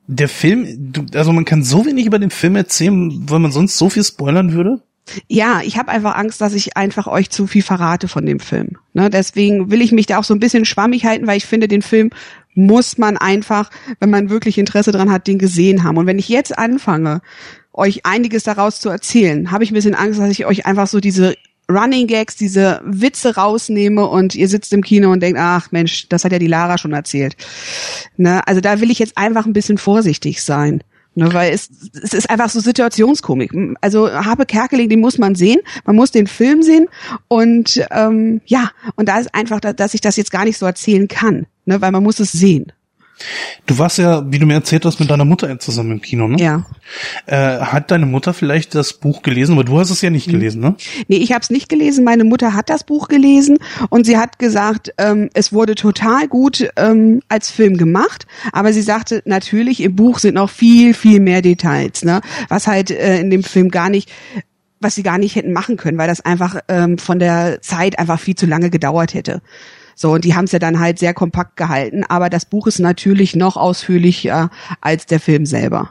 [0.07, 3.88] Der Film, also man kann so wenig über den Film erzählen, weil man sonst so
[3.88, 4.83] viel spoilern würde?
[5.29, 8.79] Ja, ich habe einfach Angst, dass ich einfach euch zu viel verrate von dem Film.
[8.95, 11.69] Ne, deswegen will ich mich da auch so ein bisschen schwammig halten, weil ich finde,
[11.69, 12.11] den Film
[12.55, 15.97] muss man einfach, wenn man wirklich Interesse dran hat, den gesehen haben.
[15.97, 17.21] Und wenn ich jetzt anfange,
[17.73, 21.01] euch einiges daraus zu erzählen, habe ich ein bisschen Angst, dass ich euch einfach so
[21.01, 21.35] diese
[21.70, 26.25] Running Gags, diese Witze rausnehme und ihr sitzt im Kino und denkt, ach Mensch, das
[26.25, 27.37] hat ja die Lara schon erzählt.
[28.16, 28.46] Ne?
[28.46, 30.83] Also da will ich jetzt einfach ein bisschen vorsichtig sein.
[31.14, 31.68] Ne, weil es,
[32.03, 33.53] es ist einfach so Situationskomik.
[33.83, 36.87] Also Habe Kerkeling, den muss man sehen, man muss den Film sehen
[37.29, 41.09] und ähm, ja, und da ist einfach, dass ich das jetzt gar nicht so erzählen
[41.09, 42.72] kann, ne, weil man muss es sehen.
[43.66, 46.42] Du warst ja, wie du mir erzählt hast, mit deiner Mutter zusammen im Kino, ne?
[46.42, 46.66] Ja.
[47.27, 49.53] Äh, hat deine Mutter vielleicht das Buch gelesen?
[49.53, 50.33] Aber du hast es ja nicht mhm.
[50.33, 50.75] gelesen, ne?
[51.09, 52.05] Nee, ich habe es nicht gelesen.
[52.05, 53.59] Meine Mutter hat das Buch gelesen
[53.90, 58.27] und sie hat gesagt, ähm, es wurde total gut ähm, als Film gemacht.
[58.53, 62.20] Aber sie sagte, natürlich, im Buch sind noch viel, viel mehr Details, ne?
[62.48, 64.11] Was halt äh, in dem Film gar nicht
[64.83, 68.18] was sie gar nicht hätten machen können, weil das einfach ähm, von der Zeit einfach
[68.18, 69.40] viel zu lange gedauert hätte.
[69.94, 72.78] So, und die haben es ja dann halt sehr kompakt gehalten, aber das Buch ist
[72.78, 74.50] natürlich noch ausführlicher
[74.81, 75.90] als der Film selber.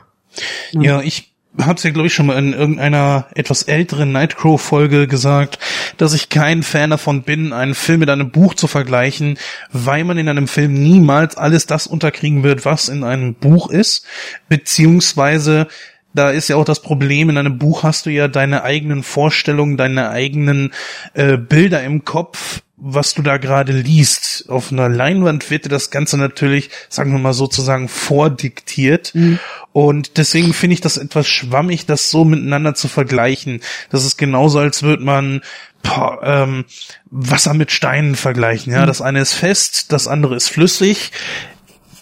[0.71, 5.59] Ja, ja ich hab's ja, glaube ich, schon mal in irgendeiner etwas älteren Nightcrow-Folge gesagt,
[5.97, 9.37] dass ich kein Fan davon bin, einen Film mit einem Buch zu vergleichen,
[9.71, 14.05] weil man in einem Film niemals alles das unterkriegen wird, was in einem Buch ist,
[14.47, 15.67] beziehungsweise
[16.13, 19.77] da ist ja auch das Problem, in einem Buch hast du ja deine eigenen Vorstellungen,
[19.77, 20.71] deine eigenen
[21.13, 24.45] äh, Bilder im Kopf, was du da gerade liest.
[24.49, 29.13] Auf einer Leinwand wird dir das Ganze natürlich, sagen wir mal sozusagen, vordiktiert.
[29.13, 29.39] Mhm.
[29.71, 33.61] Und deswegen finde ich das etwas schwammig, das so miteinander zu vergleichen.
[33.91, 35.41] Das ist genauso, als würde man
[35.83, 36.65] boah, ähm,
[37.05, 38.73] Wasser mit Steinen vergleichen.
[38.73, 38.87] Ja, mhm.
[38.87, 41.11] das eine ist fest, das andere ist flüssig.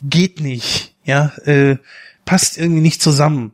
[0.01, 0.95] Geht nicht.
[1.03, 1.75] Ja, äh,
[2.23, 3.51] passt irgendwie nicht zusammen.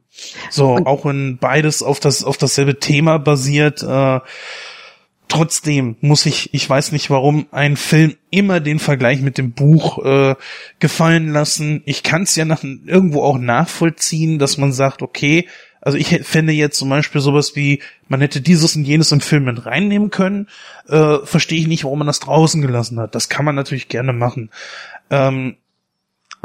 [0.50, 4.20] So, und auch wenn beides auf das, auf dasselbe Thema basiert, äh,
[5.28, 10.04] trotzdem muss ich, ich weiß nicht warum, ein Film immer den Vergleich mit dem Buch
[10.04, 10.36] äh,
[10.80, 11.82] gefallen lassen.
[11.86, 15.48] Ich kann es ja nach, irgendwo auch nachvollziehen, dass man sagt, okay,
[15.82, 19.46] also ich fände jetzt zum Beispiel sowas wie, man hätte dieses und jenes im Film
[19.46, 20.48] mit reinnehmen können,
[20.88, 23.14] äh, verstehe ich nicht, warum man das draußen gelassen hat.
[23.14, 24.50] Das kann man natürlich gerne machen.
[25.12, 25.58] Ähm,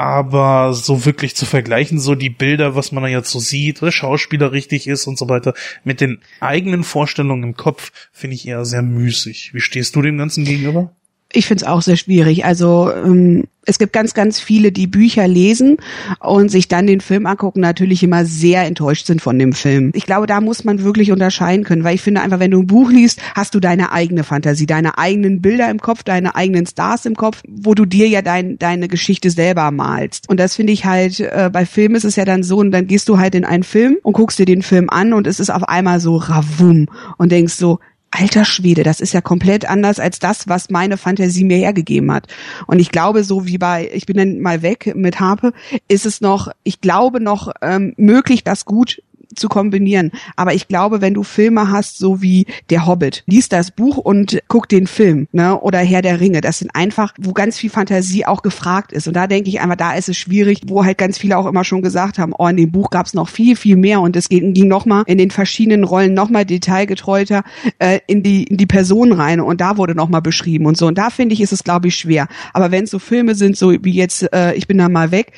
[0.00, 3.90] aber so wirklich zu vergleichen, so die Bilder, was man da jetzt so sieht, der
[3.90, 5.52] Schauspieler richtig ist und so weiter,
[5.84, 9.52] mit den eigenen Vorstellungen im Kopf, finde ich eher sehr müßig.
[9.52, 10.94] Wie stehst du dem Ganzen gegenüber?
[11.32, 12.44] Ich finde es auch sehr schwierig.
[12.44, 15.76] Also ähm, es gibt ganz, ganz viele, die Bücher lesen
[16.18, 19.92] und sich dann den Film angucken, natürlich immer sehr enttäuscht sind von dem Film.
[19.94, 22.66] Ich glaube, da muss man wirklich unterscheiden können, weil ich finde einfach, wenn du ein
[22.66, 27.04] Buch liest, hast du deine eigene Fantasie, deine eigenen Bilder im Kopf, deine eigenen Stars
[27.04, 30.28] im Kopf, wo du dir ja dein, deine Geschichte selber malst.
[30.28, 32.86] Und das finde ich halt, äh, bei Filmen ist es ja dann so, und dann
[32.86, 35.50] gehst du halt in einen Film und guckst dir den Film an und es ist
[35.50, 36.86] auf einmal so ravum
[37.18, 37.78] und denkst so,
[38.10, 42.26] alter Schwede, das ist ja komplett anders als das, was meine Fantasie mir hergegeben hat.
[42.66, 45.52] Und ich glaube, so wie bei Ich bin dann mal weg mit Harpe,
[45.88, 49.02] ist es noch, ich glaube noch ähm, möglich, das gut
[49.34, 50.10] zu kombinieren.
[50.36, 54.40] Aber ich glaube, wenn du Filme hast, so wie Der Hobbit, liest das Buch und
[54.48, 55.58] guck den Film, ne?
[55.60, 56.40] Oder Herr der Ringe.
[56.40, 59.08] Das sind einfach, wo ganz viel Fantasie auch gefragt ist.
[59.08, 61.64] Und da denke ich einfach, da ist es schwierig, wo halt ganz viele auch immer
[61.64, 64.28] schon gesagt haben, oh, in dem Buch gab es noch viel, viel mehr und es
[64.28, 67.44] ging, ging nochmal in den verschiedenen Rollen nochmal detailgetreuter
[67.78, 70.86] äh, in die in die Person rein und da wurde nochmal beschrieben und so.
[70.86, 72.28] Und da finde ich, ist es, glaube ich, schwer.
[72.52, 75.32] Aber wenn es so Filme sind, so wie jetzt, äh, ich bin da mal weg,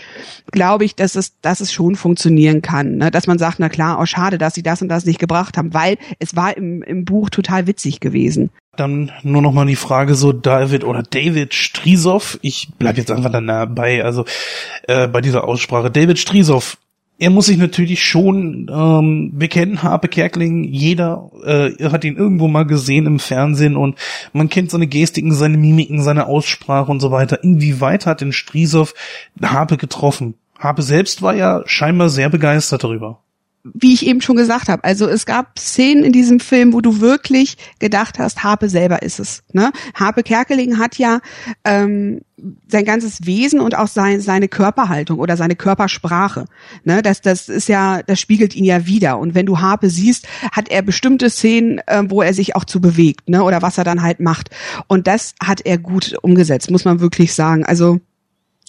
[0.50, 2.96] glaube ich, dass es, dass es schon funktionieren kann.
[2.96, 3.10] Ne?
[3.10, 5.56] Dass man sagt, na klar, klar, oh schade, dass sie das und das nicht gebracht
[5.58, 8.50] haben, weil es war im, im Buch total witzig gewesen.
[8.76, 12.38] Dann nur noch mal die Frage so David oder David Strisow.
[12.42, 14.24] Ich bleib jetzt einfach dann dabei, also
[14.86, 15.90] äh, bei dieser Aussprache.
[15.90, 16.78] David Strisow,
[17.18, 22.46] er muss sich natürlich schon, ähm, wir kennen Harpe Kerkling, jeder äh, hat ihn irgendwo
[22.46, 23.98] mal gesehen im Fernsehen und
[24.32, 27.42] man kennt seine Gestiken, seine Mimiken, seine Aussprache und so weiter.
[27.42, 28.94] Inwieweit hat denn Strisow
[29.42, 30.34] Harpe getroffen?
[30.58, 33.18] Harpe selbst war ja scheinbar sehr begeistert darüber
[33.64, 37.00] wie ich eben schon gesagt habe, also es gab Szenen in diesem Film, wo du
[37.00, 39.44] wirklich gedacht hast, Harpe selber ist es.
[39.52, 39.70] Ne?
[39.94, 41.20] Harpe Kerkeling hat ja
[41.64, 42.22] ähm,
[42.66, 46.46] sein ganzes Wesen und auch sein, seine Körperhaltung oder seine Körpersprache.
[46.82, 47.02] Ne?
[47.02, 49.18] Das, das ist ja, das spiegelt ihn ja wieder.
[49.18, 52.80] Und wenn du Harpe siehst, hat er bestimmte Szenen, äh, wo er sich auch zu
[52.80, 53.44] bewegt, ne?
[53.44, 54.50] Oder was er dann halt macht.
[54.88, 57.64] Und das hat er gut umgesetzt, muss man wirklich sagen.
[57.64, 58.00] Also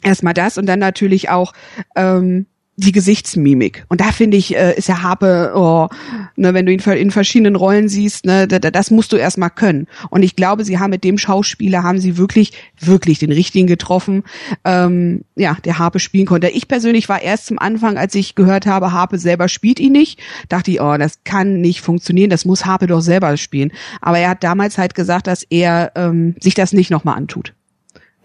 [0.04, 1.54] erstmal das und dann natürlich auch
[1.96, 2.46] ähm,
[2.76, 3.86] die Gesichtsmimik.
[3.88, 5.90] Und da finde ich, äh, ist ja Harpe, oh,
[6.36, 9.88] ne, wenn du ihn in verschiedenen Rollen siehst, ne, das musst du erstmal können.
[10.10, 14.24] Und ich glaube, sie haben mit dem Schauspieler, haben sie wirklich, wirklich den richtigen getroffen,
[14.66, 16.50] ähm, ja, der Harpe spielen konnte.
[16.50, 20.20] Ich persönlich war erst zum Anfang, als ich gehört habe, Harpe selber spielt ihn nicht,
[20.50, 23.72] dachte ich, oh, das kann nicht funktionieren, das muss Harpe doch selber spielen.
[24.02, 27.54] Aber er hat damals halt gesagt, dass er ähm, sich das nicht nochmal antut.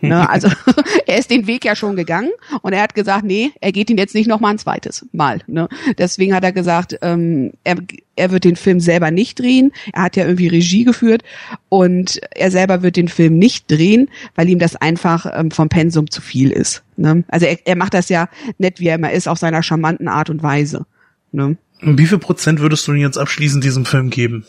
[0.01, 0.49] Ne, also
[1.07, 2.31] er ist den Weg ja schon gegangen
[2.63, 5.41] und er hat gesagt, nee, er geht ihn jetzt nicht noch mal ein zweites Mal.
[5.47, 5.69] Ne?
[5.97, 7.77] Deswegen hat er gesagt, ähm, er,
[8.17, 9.73] er wird den Film selber nicht drehen.
[9.93, 11.23] Er hat ja irgendwie Regie geführt
[11.69, 16.11] und er selber wird den Film nicht drehen, weil ihm das einfach ähm, vom Pensum
[16.11, 16.83] zu viel ist.
[16.97, 17.25] Ne?
[17.29, 20.31] Also er, er macht das ja nett, wie er immer ist, auf seiner charmanten Art
[20.31, 20.87] und Weise.
[21.33, 21.57] Ne?
[21.81, 24.45] Wie viel Prozent würdest du denn jetzt abschließend diesem Film geben?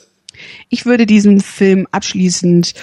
[0.70, 2.74] Ich würde diesem Film abschließend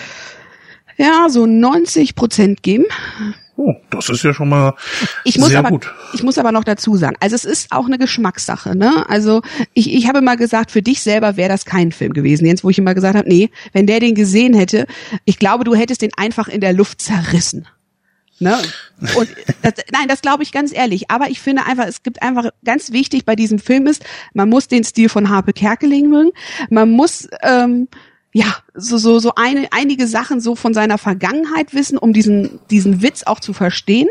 [0.97, 2.85] ja, so 90 Prozent geben.
[3.59, 4.75] Oh, das ist ja schon mal
[5.25, 5.93] ich muss sehr aber, gut.
[6.13, 8.77] Ich muss aber noch dazu sagen, also es ist auch eine Geschmackssache.
[8.77, 9.09] Ne?
[9.09, 9.41] Also
[9.73, 12.45] ich, ich habe mal gesagt, für dich selber wäre das kein Film gewesen.
[12.45, 14.87] Jetzt, wo ich immer gesagt habe, nee, wenn der den gesehen hätte,
[15.25, 17.67] ich glaube, du hättest den einfach in der Luft zerrissen.
[18.39, 18.59] Ne?
[19.17, 19.29] Und
[19.63, 21.11] das, nein, das glaube ich ganz ehrlich.
[21.11, 24.05] Aber ich finde einfach, es gibt einfach ganz wichtig bei diesem Film ist,
[24.35, 26.31] man muss den Stil von Harpe Kerkeling mögen.
[26.69, 27.89] Man muss ähm,
[28.37, 33.01] ja, so, so, so eine, einige Sachen so von seiner Vergangenheit wissen, um diesen, diesen
[33.01, 34.09] Witz auch zu verstehen.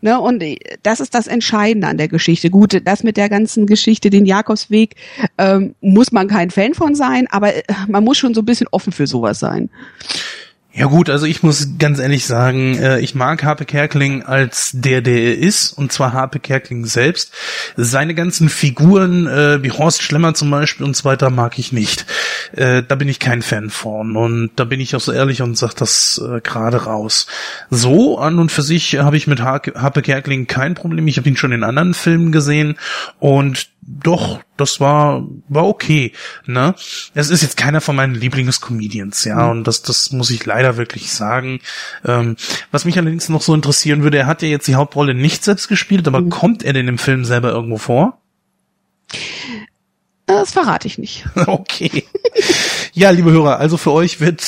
[0.00, 0.18] Ne?
[0.18, 0.42] Und
[0.82, 2.48] das ist das Entscheidende an der Geschichte.
[2.48, 4.94] Gut, das mit der ganzen Geschichte, den Jakobsweg,
[5.36, 8.66] ähm, muss man kein Fan von sein, aber äh, man muss schon so ein bisschen
[8.70, 9.68] offen für sowas sein.
[10.76, 15.00] Ja gut, also ich muss ganz ehrlich sagen, äh, ich mag Harpe Kerkeling als der,
[15.00, 17.32] der er ist, und zwar Harpe Kerkeling selbst.
[17.78, 22.04] Seine ganzen Figuren, äh, wie Horst Schlemmer zum Beispiel und so weiter, mag ich nicht.
[22.52, 25.56] Äh, da bin ich kein Fan von und da bin ich auch so ehrlich und
[25.56, 27.26] sag das äh, gerade raus.
[27.70, 31.06] So an und für sich habe ich mit Harpe Kerkeling kein Problem.
[31.08, 32.76] Ich habe ihn schon in anderen Filmen gesehen
[33.18, 36.12] und doch, das war, war okay,
[36.44, 36.74] ne?
[37.14, 39.50] Es ist jetzt keiner von meinen Lieblingscomedians, ja, mhm.
[39.50, 41.60] und das, das muss ich leider wirklich sagen.
[42.04, 42.36] Ähm,
[42.72, 45.68] was mich allerdings noch so interessieren würde, er hat ja jetzt die Hauptrolle nicht selbst
[45.68, 46.30] gespielt, aber mhm.
[46.30, 48.18] kommt er denn im Film selber irgendwo vor?
[50.26, 51.24] Das verrate ich nicht.
[51.46, 52.04] Okay.
[52.92, 54.42] Ja, liebe Hörer, also für euch wird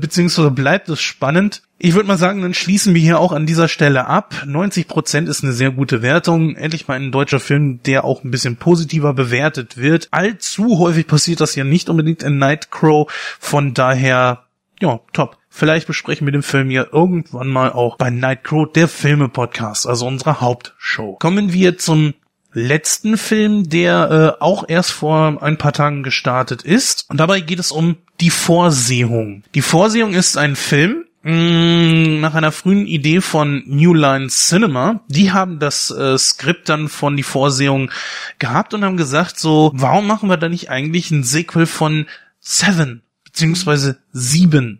[0.00, 1.62] beziehungsweise bleibt es spannend.
[1.78, 4.34] Ich würde mal sagen, dann schließen wir hier auch an dieser Stelle ab.
[4.46, 6.56] 90 Prozent ist eine sehr gute Wertung.
[6.56, 10.08] Endlich mal ein deutscher Film, der auch ein bisschen positiver bewertet wird.
[10.12, 13.10] Allzu häufig passiert das ja nicht unbedingt in Nightcrow.
[13.38, 14.44] Von daher,
[14.80, 15.36] ja, top.
[15.48, 20.40] Vielleicht besprechen wir den Film ja irgendwann mal auch bei Nightcrow, der Filme-Podcast, also unserer
[20.40, 21.16] Hauptshow.
[21.18, 22.14] Kommen wir zum
[22.52, 27.06] letzten Film, der äh, auch erst vor ein paar Tagen gestartet ist.
[27.08, 29.42] Und dabei geht es um Die Vorsehung.
[29.54, 35.00] Die Vorsehung ist ein Film, mm, nach einer frühen Idee von New Line Cinema.
[35.08, 37.90] Die haben das äh, Skript dann von Die Vorsehung
[38.38, 42.06] gehabt und haben gesagt, so, warum machen wir da nicht eigentlich ein Sequel von
[42.40, 44.79] Seven, beziehungsweise Sieben?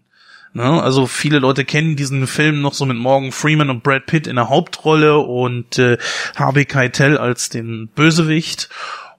[0.53, 0.83] Ne?
[0.83, 4.37] Also viele Leute kennen diesen Film noch so mit Morgan Freeman und Brad Pitt in
[4.37, 5.99] der Hauptrolle und äh,
[6.37, 8.69] Harvey Keitel als den Bösewicht.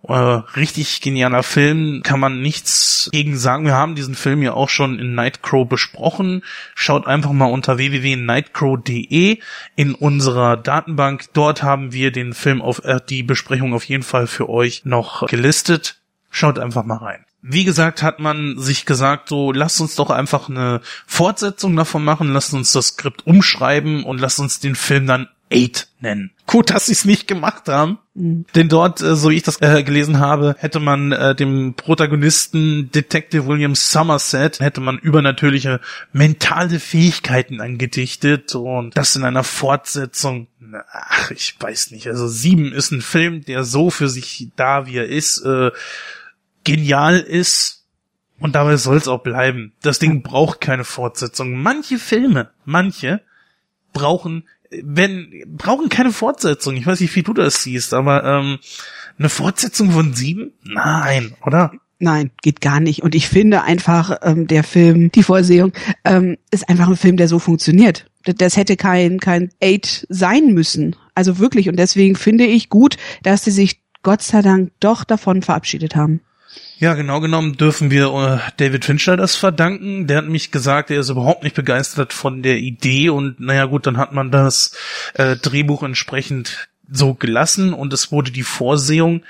[0.08, 3.66] Äh, richtig genialer Film, kann man nichts gegen sagen.
[3.66, 6.44] Wir haben diesen Film ja auch schon in Nightcrow besprochen.
[6.76, 9.38] Schaut einfach mal unter www.nightcrow.de
[9.76, 11.26] in unserer Datenbank.
[11.34, 15.28] Dort haben wir den Film auf äh, die Besprechung auf jeden Fall für euch noch
[15.28, 16.02] gelistet.
[16.32, 20.50] Schaut einfach mal rein wie gesagt, hat man sich gesagt, so, lasst uns doch einfach
[20.50, 25.28] eine Fortsetzung davon machen, lasst uns das Skript umschreiben und lasst uns den Film dann
[25.52, 26.32] Eight nennen.
[26.48, 28.00] Gut, dass sie es nicht gemacht haben.
[28.14, 28.46] Mhm.
[28.56, 32.90] Denn dort, äh, so wie ich das äh, gelesen habe, hätte man äh, dem Protagonisten
[32.92, 35.82] Detective William Somerset, hätte man übernatürliche
[36.14, 40.48] mentale Fähigkeiten angedichtet und das in einer Fortsetzung.
[40.92, 42.08] Ach, ich weiß nicht.
[42.08, 45.72] Also Sieben ist ein Film, der so für sich da, wie er ist, äh,
[46.64, 47.86] genial ist
[48.40, 49.74] und dabei soll es auch bleiben.
[49.82, 51.62] Das Ding braucht keine Fortsetzung.
[51.62, 53.22] Manche Filme, manche
[53.94, 54.48] brauchen,
[54.82, 56.76] wenn brauchen keine Fortsetzung.
[56.76, 58.60] Ich weiß nicht, wie du das siehst, aber ähm,
[59.20, 60.54] eine Fortsetzung von sieben?
[60.64, 61.72] Nein, oder?
[62.00, 63.04] Nein, geht gar nicht.
[63.04, 65.72] Und ich finde einfach, ähm, der Film, die Vorsehung,
[66.04, 68.08] ähm, ist einfach ein Film, der so funktioniert.
[68.24, 70.96] Das hätte kein, kein Eight sein müssen.
[71.14, 71.70] Also wirklich.
[71.70, 76.22] Und deswegen finde ich gut, dass sie sich Gott sei Dank doch davon verabschiedet haben.
[76.80, 80.08] Ja, genau genommen dürfen wir äh, David Fincher das verdanken.
[80.08, 83.86] Der hat mich gesagt, er ist überhaupt nicht begeistert von der Idee und naja gut,
[83.86, 84.76] dann hat man das
[85.14, 89.24] äh, Drehbuch entsprechend so gelassen und es wurde die Vorsehung.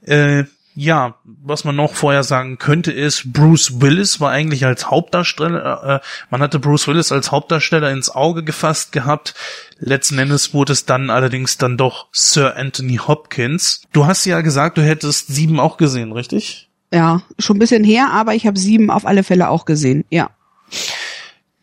[0.00, 6.00] Äh, ja, was man noch vorher sagen könnte ist, Bruce Willis war eigentlich als Hauptdarsteller,
[6.02, 9.34] äh, man hatte Bruce Willis als Hauptdarsteller ins Auge gefasst gehabt.
[9.78, 13.82] Letzten Endes wurde es dann allerdings dann doch Sir Anthony Hopkins.
[13.92, 16.68] Du hast ja gesagt, du hättest sieben auch gesehen, richtig?
[16.92, 20.30] Ja, schon ein bisschen her, aber ich habe sieben auf alle Fälle auch gesehen, ja.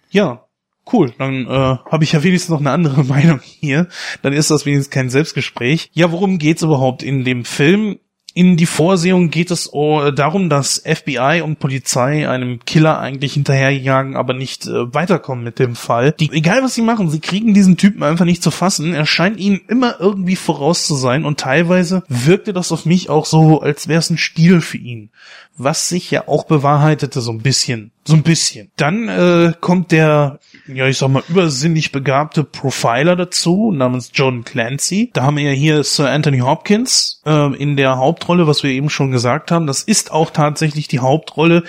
[0.09, 0.45] Ja,
[0.91, 1.13] cool.
[1.17, 3.87] Dann äh, habe ich ja wenigstens noch eine andere Meinung hier.
[4.21, 5.89] Dann ist das wenigstens kein Selbstgespräch.
[5.93, 7.99] Ja, worum geht's überhaupt in dem Film?
[8.33, 14.15] In die Vorsehung geht es äh, darum, dass FBI und Polizei einem Killer eigentlich hinterherjagen,
[14.15, 16.13] aber nicht äh, weiterkommen mit dem Fall.
[16.13, 18.93] Die, egal was sie machen, sie kriegen diesen Typen einfach nicht zu fassen.
[18.93, 23.25] Er scheint ihnen immer irgendwie voraus zu sein und teilweise wirkte das auf mich auch
[23.25, 25.09] so, als wäre es ein Spiel für ihn.
[25.57, 27.91] Was sich ja auch bewahrheitete so ein bisschen.
[28.05, 28.71] So ein bisschen.
[28.77, 35.11] Dann äh, kommt der ja, ich sag mal, übersinnlich begabte Profiler dazu, namens John Clancy.
[35.13, 38.91] Da haben wir ja hier Sir Anthony Hopkins äh, in der Hauptrolle, was wir eben
[38.91, 39.65] schon gesagt haben.
[39.65, 41.63] Das ist auch tatsächlich die Hauptrolle.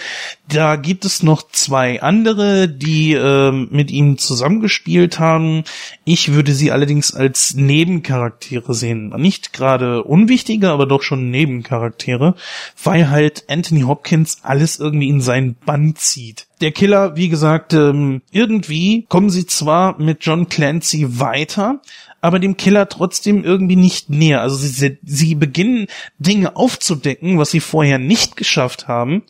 [0.49, 5.65] Da gibt es noch zwei andere, die äh, mit ihm zusammengespielt haben.
[6.05, 9.15] Ich würde sie allerdings als Nebencharaktere sehen.
[9.17, 12.35] Nicht gerade unwichtige, aber doch schon Nebencharaktere,
[12.83, 18.23] weil halt Anthony Hopkins alles irgendwie in seinen Bann zieht der Killer, wie gesagt, ähm,
[18.31, 21.81] irgendwie kommen sie zwar mit John Clancy weiter,
[22.23, 24.41] aber dem Killer trotzdem irgendwie nicht näher.
[24.41, 29.25] Also sie, sie beginnen Dinge aufzudecken, was sie vorher nicht geschafft haben.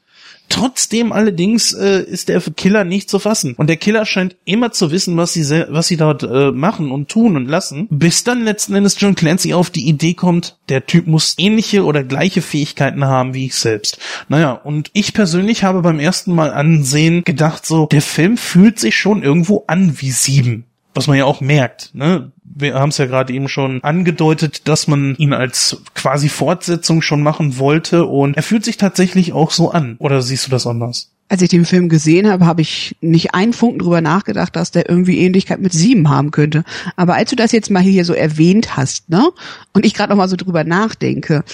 [0.48, 3.54] Trotzdem allerdings äh, ist der Killer nicht zu fassen.
[3.54, 7.08] Und der Killer scheint immer zu wissen, was sie, was sie dort äh, machen und
[7.08, 11.06] tun und lassen, bis dann letzten Endes John Clancy auf die Idee kommt, der Typ
[11.06, 13.98] muss ähnliche oder gleiche Fähigkeiten haben wie ich selbst.
[14.28, 18.94] Naja, und ich persönlich habe beim ersten Mal ansehen gedacht so, der Film fühlt sich
[18.94, 22.32] schon irgendwo an wie sieben was man ja auch merkt, ne?
[22.54, 27.22] Wir haben es ja gerade eben schon angedeutet, dass man ihn als quasi Fortsetzung schon
[27.22, 29.96] machen wollte und er fühlt sich tatsächlich auch so an.
[29.98, 31.10] Oder siehst du das anders?
[31.28, 34.88] Als ich den Film gesehen habe, habe ich nicht einen Funken drüber nachgedacht, dass der
[34.88, 36.62] irgendwie Ähnlichkeit mit sieben haben könnte.
[36.96, 39.30] Aber als du das jetzt mal hier so erwähnt hast, ne?
[39.72, 41.44] Und ich gerade noch mal so drüber nachdenke,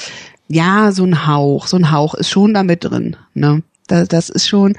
[0.48, 3.62] ja, so ein Hauch, so ein Hauch ist schon da mit drin, ne?
[3.86, 4.76] Das, das ist schon,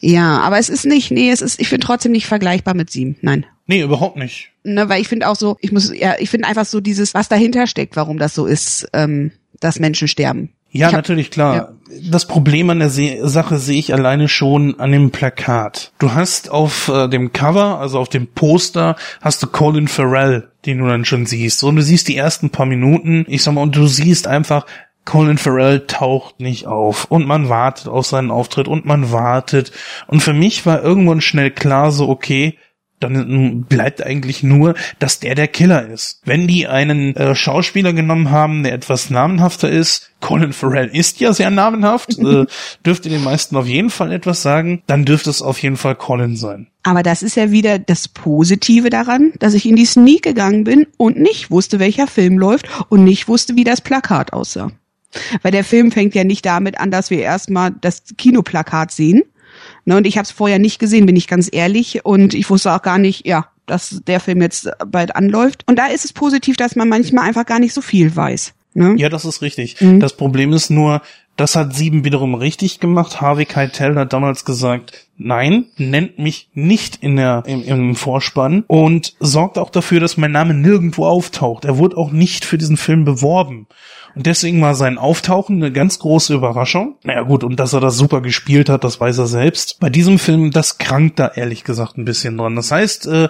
[0.00, 3.16] ja, aber es ist nicht, nee, es ist, ich finde trotzdem nicht vergleichbar mit sieben,
[3.20, 3.46] nein.
[3.68, 4.50] Nee, überhaupt nicht.
[4.64, 7.28] Ne, weil ich finde auch so, ich muss, ja, ich finde einfach so dieses, was
[7.28, 10.54] dahinter steckt, warum das so ist, ähm, dass Menschen sterben.
[10.70, 11.54] Ja, hab, natürlich, klar.
[11.54, 11.68] Ja.
[12.10, 15.92] Das Problem an der Se Sache sehe ich alleine schon an dem Plakat.
[15.98, 20.78] Du hast auf äh, dem Cover, also auf dem Poster, hast du Colin Farrell, den
[20.78, 21.62] du dann schon siehst.
[21.62, 24.66] Und du siehst die ersten paar Minuten, ich sag mal, und du siehst einfach,
[25.04, 29.72] Colin Farrell taucht nicht auf und man wartet auf seinen Auftritt und man wartet.
[30.06, 32.58] Und für mich war irgendwann schnell klar so, okay,
[33.00, 36.20] dann bleibt eigentlich nur, dass der der Killer ist.
[36.24, 41.32] Wenn die einen äh, Schauspieler genommen haben, der etwas namenhafter ist, Colin Farrell ist ja
[41.32, 42.46] sehr namenhaft, äh,
[42.84, 46.36] dürfte den meisten auf jeden Fall etwas sagen, dann dürfte es auf jeden Fall Colin
[46.36, 46.68] sein.
[46.82, 50.86] Aber das ist ja wieder das Positive daran, dass ich in die Sneak gegangen bin
[50.96, 54.70] und nicht wusste, welcher Film läuft und nicht wusste, wie das Plakat aussah.
[55.42, 59.22] Weil der Film fängt ja nicht damit an, dass wir erstmal das Kinoplakat sehen,
[59.88, 62.04] Ne, und ich habe es vorher nicht gesehen, bin ich ganz ehrlich.
[62.04, 65.64] Und ich wusste auch gar nicht, ja, dass der Film jetzt bald anläuft.
[65.66, 68.52] Und da ist es positiv, dass man manchmal einfach gar nicht so viel weiß.
[68.74, 68.96] Ne?
[68.98, 69.80] Ja, das ist richtig.
[69.80, 69.98] Mhm.
[69.98, 71.00] Das Problem ist nur,
[71.36, 73.22] das hat Sieben wiederum richtig gemacht.
[73.22, 79.14] Harvey Keitel hat damals gesagt, nein, nennt mich nicht in der, im, im Vorspann und
[79.20, 81.64] sorgt auch dafür, dass mein Name nirgendwo auftaucht.
[81.64, 83.68] Er wurde auch nicht für diesen Film beworben.
[84.18, 86.96] Deswegen war sein Auftauchen eine ganz große Überraschung.
[87.04, 89.78] Naja gut, und dass er das super gespielt hat, das weiß er selbst.
[89.80, 92.56] Bei diesem Film, das krankt da ehrlich gesagt ein bisschen dran.
[92.56, 93.28] Das heißt, äh,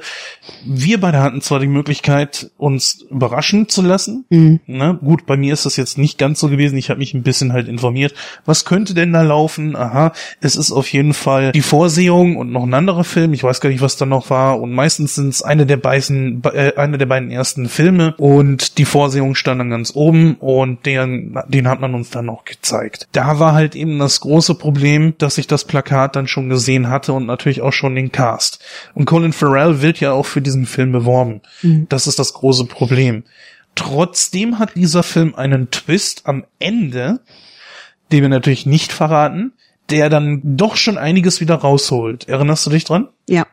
[0.64, 4.24] wir beide hatten zwar die Möglichkeit, uns überraschen zu lassen.
[4.30, 4.60] Mhm.
[4.66, 4.98] Ne?
[5.02, 6.78] Gut, bei mir ist das jetzt nicht ganz so gewesen.
[6.78, 8.14] Ich habe mich ein bisschen halt informiert.
[8.44, 9.76] Was könnte denn da laufen?
[9.76, 13.32] Aha, es ist auf jeden Fall die Vorsehung und noch ein anderer Film.
[13.34, 14.60] Ich weiß gar nicht, was da noch war.
[14.60, 18.14] Und meistens sind es eine der beiden, äh, eine der beiden ersten Filme.
[18.16, 20.36] Und die Vorsehung stand dann ganz oben.
[20.36, 23.08] Und den, den hat man uns dann noch gezeigt.
[23.12, 27.12] Da war halt eben das große Problem, dass ich das Plakat dann schon gesehen hatte
[27.12, 28.64] und natürlich auch schon den Cast.
[28.94, 31.40] Und Colin Farrell wird ja auch für diesen Film beworben.
[31.62, 31.86] Mhm.
[31.88, 33.24] Das ist das große Problem.
[33.74, 37.20] Trotzdem hat dieser Film einen Twist am Ende,
[38.10, 39.52] den wir natürlich nicht verraten,
[39.90, 42.28] der dann doch schon einiges wieder rausholt.
[42.28, 43.08] Erinnerst du dich dran?
[43.28, 43.46] Ja,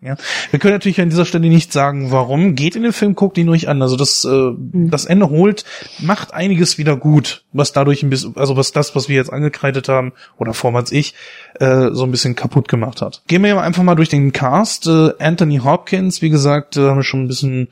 [0.00, 0.16] ja.
[0.50, 2.54] Wir können natürlich an dieser Stelle nicht sagen, warum.
[2.54, 3.82] Geht in den Film, guckt ihn ruhig an.
[3.82, 4.90] Also das, äh, mhm.
[4.90, 5.64] das Ende holt,
[5.98, 9.88] macht einiges wieder gut, was dadurch ein bisschen, also was das, was wir jetzt angekreidet
[9.88, 11.14] haben, oder vormals ich,
[11.58, 13.22] äh, so ein bisschen kaputt gemacht hat.
[13.26, 14.86] Gehen wir einfach mal durch den Cast.
[14.86, 17.68] Äh, Anthony Hopkins, wie gesagt, äh, haben wir schon ein bisschen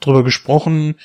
[0.00, 0.96] drüber gesprochen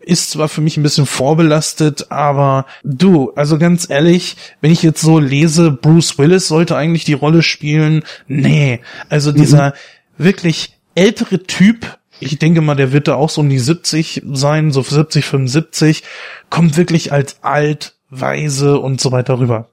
[0.00, 5.00] ist zwar für mich ein bisschen vorbelastet, aber du, also ganz ehrlich, wenn ich jetzt
[5.00, 10.24] so lese, Bruce Willis sollte eigentlich die Rolle spielen, nee, also dieser mhm.
[10.24, 14.72] wirklich ältere Typ, ich denke mal, der wird da auch so um die 70 sein,
[14.72, 16.02] so 70, 75,
[16.50, 19.68] kommt wirklich als alt, weise und so weiter rüber.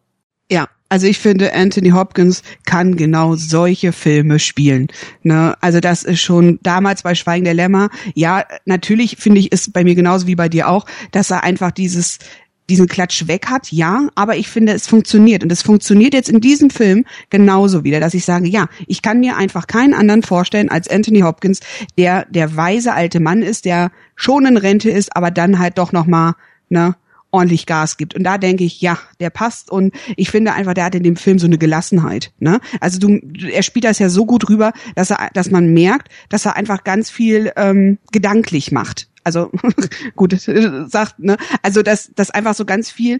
[0.50, 4.88] Ja, also ich finde, Anthony Hopkins kann genau solche Filme spielen.
[5.24, 5.56] Ne?
[5.62, 7.90] Also das ist schon damals bei Schweigen der Lämmer.
[8.14, 11.72] Ja, natürlich finde ich, ist bei mir genauso wie bei dir auch, dass er einfach
[11.72, 12.20] dieses
[12.70, 15.42] diesen Klatsch weg hat, ja, aber ich finde, es funktioniert.
[15.42, 19.22] Und es funktioniert jetzt in diesem Film genauso wieder, dass ich sage, ja, ich kann
[19.22, 21.62] mir einfach keinen anderen vorstellen als Anthony Hopkins,
[21.98, 25.94] der der weise alte Mann ist, der schon in Rente ist, aber dann halt doch
[25.94, 26.34] nochmal,
[26.70, 26.96] ne,
[27.32, 28.16] ordentlich Gas gibt.
[28.16, 29.70] Und da denke ich, ja, der passt.
[29.70, 32.32] Und ich finde einfach, der hat in dem Film so eine Gelassenheit.
[32.40, 32.60] Ne?
[32.80, 33.20] Also du,
[33.52, 36.84] er spielt das ja so gut rüber, dass er, dass man merkt, dass er einfach
[36.84, 39.10] ganz viel ähm, gedanklich macht.
[39.24, 39.52] Also
[40.16, 40.40] gut,
[40.88, 41.38] sagt, ne?
[41.62, 43.20] Also dass, dass einfach so ganz viel,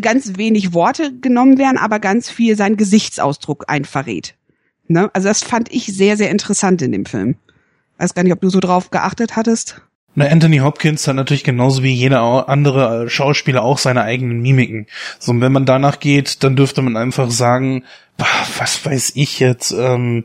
[0.00, 4.34] ganz wenig Worte genommen werden, aber ganz viel sein Gesichtsausdruck einverrät.
[4.88, 5.10] Ne?
[5.12, 7.36] Also das fand ich sehr, sehr interessant in dem Film.
[7.98, 9.82] Weiß gar nicht, ob du so drauf geachtet hattest.
[10.16, 14.86] Na, Anthony Hopkins hat natürlich genauso wie jeder andere Schauspieler auch seine eigenen Mimiken.
[15.18, 17.84] So, und wenn man danach geht, dann dürfte man einfach sagen,
[18.58, 20.24] was weiß ich jetzt, ähm,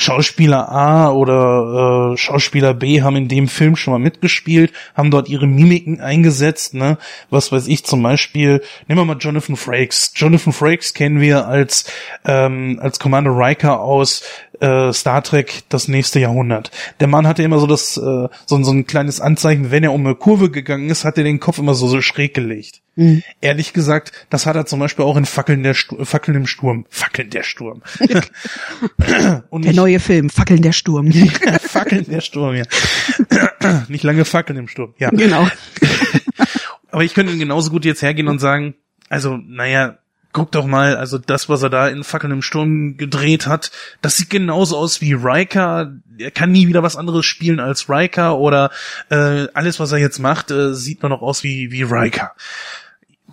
[0.00, 5.28] Schauspieler A oder äh, Schauspieler B haben in dem Film schon mal mitgespielt, haben dort
[5.28, 6.98] ihre Mimiken eingesetzt, ne?
[7.30, 10.12] Was weiß ich zum Beispiel, nehmen wir mal Jonathan Frakes.
[10.14, 11.90] Jonathan Frakes kennen wir als,
[12.24, 14.22] ähm, als Commander Riker aus
[14.60, 16.70] äh, Star Trek das nächste Jahrhundert.
[17.00, 18.28] Der Mann hatte immer so das, äh, so,
[18.62, 21.58] so ein kleines Anzeichen, wenn er um eine Kurve gegangen ist, hat er den Kopf
[21.58, 22.80] immer so, so schräg gelegt.
[22.96, 23.22] Mhm.
[23.40, 26.84] Ehrlich gesagt, das hat er zum Beispiel auch in Fackeln der Stu Fackeln im Sturm.
[26.90, 27.82] Fackeln der Sturm.
[29.50, 31.12] Und der neue Film, Fackeln der Sturm.
[31.60, 32.64] Fackeln der Sturm, ja.
[33.88, 35.10] nicht lange Fackeln im Sturm, ja.
[35.10, 35.46] Genau.
[36.90, 38.74] Aber ich könnte genauso gut jetzt hergehen und sagen,
[39.08, 39.98] also, naja,
[40.32, 43.70] guck doch mal, also das, was er da in Fackeln im Sturm gedreht hat,
[44.02, 45.92] das sieht genauso aus wie Riker.
[46.18, 48.70] Er kann nie wieder was anderes spielen als Riker oder
[49.10, 52.34] äh, alles, was er jetzt macht, äh, sieht nur noch aus wie, wie Riker.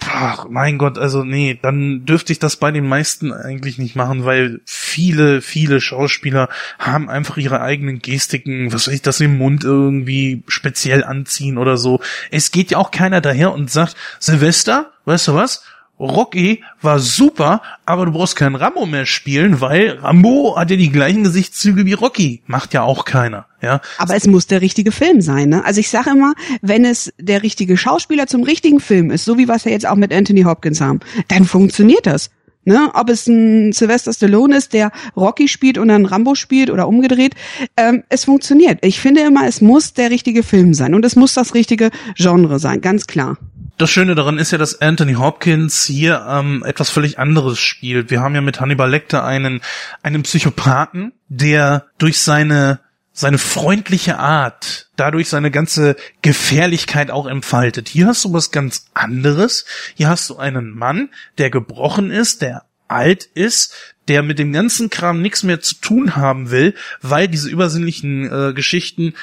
[0.02, 4.26] Ach, mein Gott, also nee, dann dürfte ich das bei den meisten eigentlich nicht machen,
[4.26, 9.64] weil viele, viele Schauspieler haben einfach ihre eigenen Gestiken, was weiß ich, das im Mund
[9.64, 12.02] irgendwie speziell anziehen oder so.
[12.30, 15.64] Es geht ja auch keiner daher und sagt, Silvester, weißt du was?
[16.00, 20.92] Rocky war super, aber du brauchst keinen Rambo mehr spielen, weil Rambo hat ja die
[20.92, 22.42] gleichen Gesichtszüge wie Rocky.
[22.48, 23.80] Macht ja auch keiner, ja.
[23.98, 25.64] Aber es muss der richtige Film sein, ne?
[25.64, 29.48] Also ich sage immer, wenn es der richtige Schauspieler zum richtigen Film ist, so wie
[29.48, 32.30] was wir jetzt auch mit Anthony Hopkins haben, dann funktioniert das.
[32.66, 36.88] Ne, ob es ein Sylvester Stallone ist, der Rocky spielt und dann Rambo spielt oder
[36.88, 37.36] umgedreht,
[37.78, 38.80] ähm, es funktioniert.
[38.84, 42.60] Ich finde immer, es muss der richtige Film sein und es muss das richtige Genre
[42.60, 43.38] sein, ganz klar
[43.78, 48.10] das Schöne daran ist ja, dass Anthony Hopkins hier ähm, etwas völlig anderes spielt.
[48.10, 49.62] Wir haben ja mit Hannibal Lecter einen,
[50.02, 52.80] einen Psychopathen, der durch seine
[53.16, 57.88] seine freundliche Art, dadurch seine ganze Gefährlichkeit auch entfaltet.
[57.88, 59.66] Hier hast du was ganz anderes.
[59.96, 63.74] Hier hast du einen Mann, der gebrochen ist, der alt ist,
[64.10, 68.54] der mit dem ganzen Kram nichts mehr zu tun haben will, weil diese übersinnlichen äh,
[68.54, 69.16] Geschichten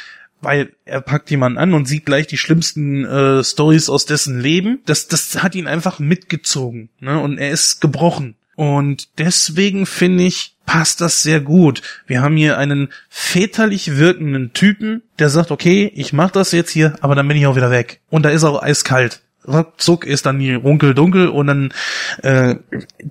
[0.45, 4.81] weil er packt jemanden an und sieht gleich die schlimmsten äh, Stories aus dessen Leben.
[4.87, 7.21] Das, das hat ihn einfach mitgezogen, ne?
[7.21, 8.35] Und er ist gebrochen.
[8.63, 11.83] Und deswegen finde ich, passt das sehr gut.
[12.07, 16.95] Wir haben hier einen väterlich wirkenden Typen, der sagt, okay, ich mach das jetzt hier,
[17.01, 18.03] aber dann bin ich auch wieder weg.
[18.09, 19.21] Und da ist auch eiskalt.
[19.49, 21.75] Ruckzuck ist dann die Runkel dunkel und dann,
[22.23, 22.55] äh,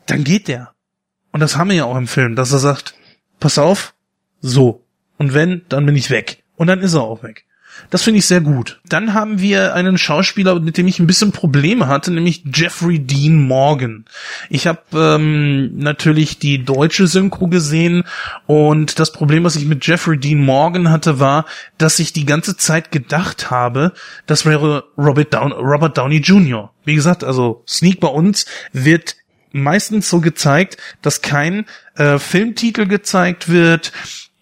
[0.06, 0.72] dann geht der.
[1.34, 2.94] Und das haben wir ja auch im Film, dass er sagt,
[3.42, 3.94] pass auf,
[4.40, 4.86] so.
[5.18, 6.44] Und wenn, dann bin ich weg.
[6.56, 7.44] Und dann ist er auch weg.
[7.90, 8.80] Das finde ich sehr gut.
[8.88, 13.48] Dann haben wir einen Schauspieler, mit dem ich ein bisschen Probleme hatte, nämlich Jeffrey Dean
[13.48, 14.06] Morgan.
[14.50, 18.04] Ich habe ähm, natürlich die deutsche Synchro gesehen
[18.48, 21.46] und das Problem, was ich mit Jeffrey Dean Morgan hatte, war,
[21.78, 23.94] dass ich die ganze Zeit gedacht habe,
[24.26, 26.72] das wäre Robert, Down Robert Downey Jr.
[26.86, 29.16] Wie gesagt, also Sneak bei uns wird
[29.52, 31.66] meistens so gezeigt, dass kein
[31.96, 33.92] äh, Filmtitel gezeigt wird,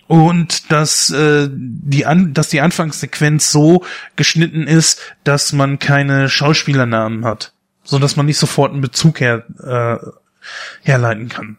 [0.10, 3.86] und dass äh, die an dass die Anfangssequenz so
[4.16, 7.54] geschnitten ist, dass man keine Schauspielernamen hat,
[7.84, 10.04] so dass man nicht sofort einen Bezug her äh,
[10.82, 11.58] herleiten kann.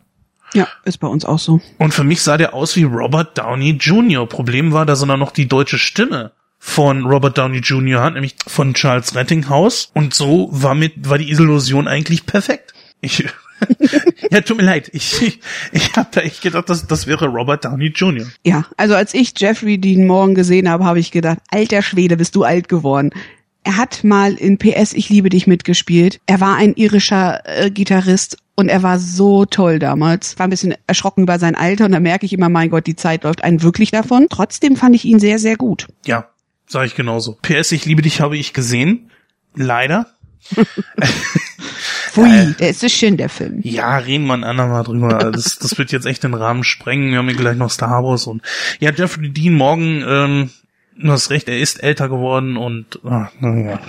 [0.52, 1.60] Ja, ist bei uns auch so.
[1.78, 4.28] Und für mich sah der aus wie Robert Downey Jr.
[4.28, 8.02] Problem war, dass er noch die deutsche Stimme von Robert Downey Jr.
[8.02, 9.92] hat, nämlich von Charles Rettinghaus.
[9.94, 12.74] Und so war mit war die Illusion eigentlich perfekt.
[13.00, 13.28] Ich
[14.30, 14.90] ja, tut mir leid.
[14.92, 15.40] Ich,
[15.72, 18.26] ich habe da echt gedacht, das, das wäre Robert Downey Jr.
[18.44, 22.36] Ja, also als ich Jeffrey Dean Morgan gesehen habe, habe ich gedacht, alter Schwede, bist
[22.36, 23.10] du alt geworden.
[23.62, 26.20] Er hat mal in PS Ich liebe dich mitgespielt.
[26.26, 30.38] Er war ein irischer äh, Gitarrist und er war so toll damals.
[30.38, 32.96] War ein bisschen erschrocken über sein Alter und da merke ich immer, mein Gott, die
[32.96, 34.26] Zeit läuft einen wirklich davon.
[34.30, 35.88] Trotzdem fand ich ihn sehr, sehr gut.
[36.06, 36.28] Ja,
[36.66, 37.38] sage ich genauso.
[37.42, 39.10] PS Ich liebe dich habe ich gesehen.
[39.54, 40.06] Leider.
[42.10, 43.60] Pfui, äh, der ist so schön, der Film.
[43.62, 45.30] Ja, reden wir ein andermal drüber.
[45.32, 47.10] Das, das wird jetzt echt den Rahmen sprengen.
[47.10, 48.42] Wir haben hier gleich noch Star Wars und
[48.80, 50.50] ja, Jeffrey Dean Morgan, ähm,
[50.96, 53.80] du hast recht, er ist älter geworden und ah, ja.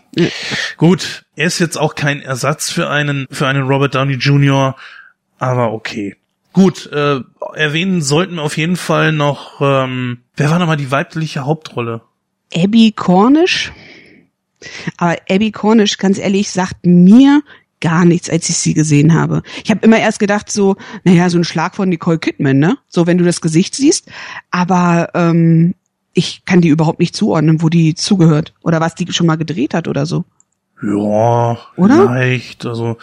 [0.78, 4.76] gut, er ist jetzt auch kein Ersatz für einen für einen Robert Downey Jr.,
[5.39, 6.15] aber okay.
[6.53, 7.22] Gut, äh,
[7.55, 12.01] erwähnen sollten wir auf jeden Fall noch, ähm, wer war nochmal die weibliche Hauptrolle?
[12.53, 13.72] Abby Cornish.
[14.97, 17.41] Aber Abby Cornish, ganz ehrlich, sagt mir
[17.82, 19.42] gar nichts, als ich sie gesehen habe.
[19.64, 22.78] Ich habe immer erst gedacht, so, naja, so ein Schlag von Nicole Kidman, ne?
[22.88, 24.10] So, wenn du das Gesicht siehst.
[24.52, 25.76] Aber ähm,
[26.14, 28.54] ich kann die überhaupt nicht zuordnen, wo die zugehört.
[28.62, 30.26] Oder was die schon mal gedreht hat oder so.
[30.82, 32.08] Ja, oder?
[32.08, 32.66] Vielleicht.
[32.66, 32.98] Also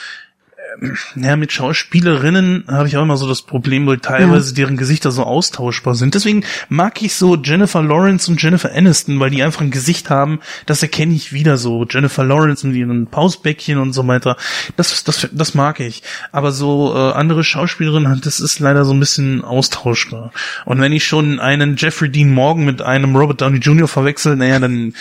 [1.17, 4.57] ja, mit Schauspielerinnen habe ich auch immer so das Problem, weil teilweise ja.
[4.57, 6.15] deren Gesichter so austauschbar sind.
[6.15, 10.41] Deswegen mag ich so Jennifer Lawrence und Jennifer Aniston, weil die einfach ein Gesicht haben,
[10.67, 11.85] das erkenne ich wieder so.
[11.89, 14.37] Jennifer Lawrence mit ihren Pausbäckchen und so weiter.
[14.77, 16.03] Das, das, das mag ich.
[16.33, 20.33] Aber so äh, andere Schauspielerinnen, das ist leider so ein bisschen austauschbar.
[20.65, 23.89] Und wenn ich schon einen Jeffrey Dean Morgan mit einem Robert Downey Jr.
[23.89, 24.95] verwechsel, naja, dann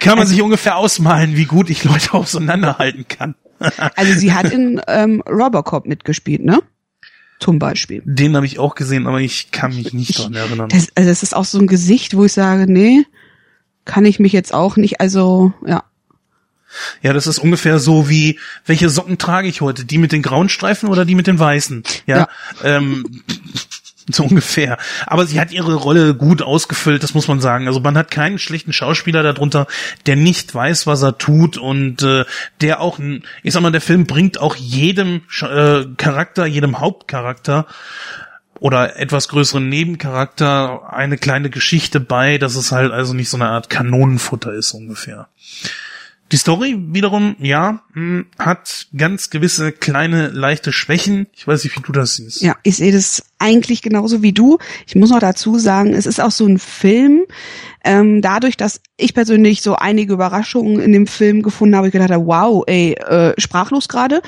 [0.00, 3.34] kann man sich ungefähr ausmalen, wie gut ich Leute auseinanderhalten kann.
[3.94, 6.60] Also sie hat in ähm, Robocop mitgespielt, ne?
[7.38, 8.02] Zum Beispiel.
[8.04, 10.68] Den habe ich auch gesehen, aber ich kann mich nicht daran erinnern.
[10.70, 13.04] Das, also das ist auch so ein Gesicht, wo ich sage, nee,
[13.84, 15.84] kann ich mich jetzt auch nicht, also ja.
[17.02, 19.84] Ja, das ist ungefähr so wie, welche Socken trage ich heute?
[19.84, 21.84] Die mit den grauen Streifen oder die mit den weißen?
[22.06, 22.18] Ja.
[22.18, 22.28] ja.
[22.64, 23.22] Ähm,
[24.12, 24.78] So ungefähr.
[25.06, 27.66] Aber sie hat ihre Rolle gut ausgefüllt, das muss man sagen.
[27.66, 29.66] Also man hat keinen schlechten Schauspieler darunter,
[30.06, 32.24] der nicht weiß, was er tut und äh,
[32.60, 33.00] der auch,
[33.42, 37.66] ich sag mal, der Film bringt auch jedem äh, Charakter, jedem Hauptcharakter
[38.60, 43.48] oder etwas größeren Nebencharakter eine kleine Geschichte bei, dass es halt also nicht so eine
[43.48, 45.28] Art Kanonenfutter ist ungefähr.
[46.32, 51.28] Die Story wiederum, ja, hm, hat ganz gewisse kleine, leichte Schwächen.
[51.32, 52.42] Ich weiß nicht, wie du das siehst.
[52.42, 54.58] Ja, ich sehe das eigentlich genauso wie du.
[54.86, 57.24] Ich muss noch dazu sagen, es ist auch so ein Film.
[57.84, 62.10] Ähm, dadurch, dass ich persönlich so einige Überraschungen in dem Film gefunden habe, ich gedacht
[62.10, 64.22] habe, wow, ey, äh, sprachlos gerade.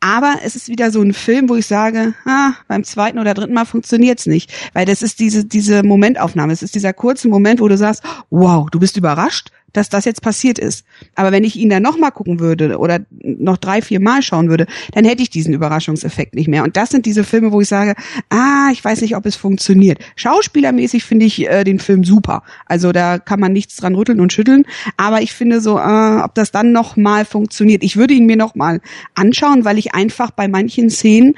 [0.00, 3.54] Aber es ist wieder so ein Film, wo ich sage, ah, beim zweiten oder dritten
[3.54, 4.52] Mal funktioniert's nicht.
[4.74, 6.52] Weil das ist diese, diese Momentaufnahme.
[6.52, 10.22] Es ist dieser kurze Moment, wo du sagst, wow, du bist überrascht dass das jetzt
[10.22, 10.84] passiert ist.
[11.14, 14.66] Aber wenn ich ihn dann nochmal gucken würde oder noch drei, vier Mal schauen würde,
[14.92, 16.64] dann hätte ich diesen Überraschungseffekt nicht mehr.
[16.64, 17.94] Und das sind diese Filme, wo ich sage,
[18.30, 19.98] ah, ich weiß nicht, ob es funktioniert.
[20.16, 22.42] Schauspielermäßig finde ich äh, den Film super.
[22.66, 24.64] Also da kann man nichts dran rütteln und schütteln.
[24.96, 27.82] Aber ich finde so, äh, ob das dann nochmal funktioniert.
[27.82, 28.80] Ich würde ihn mir nochmal
[29.14, 31.34] anschauen, weil ich einfach bei manchen Szenen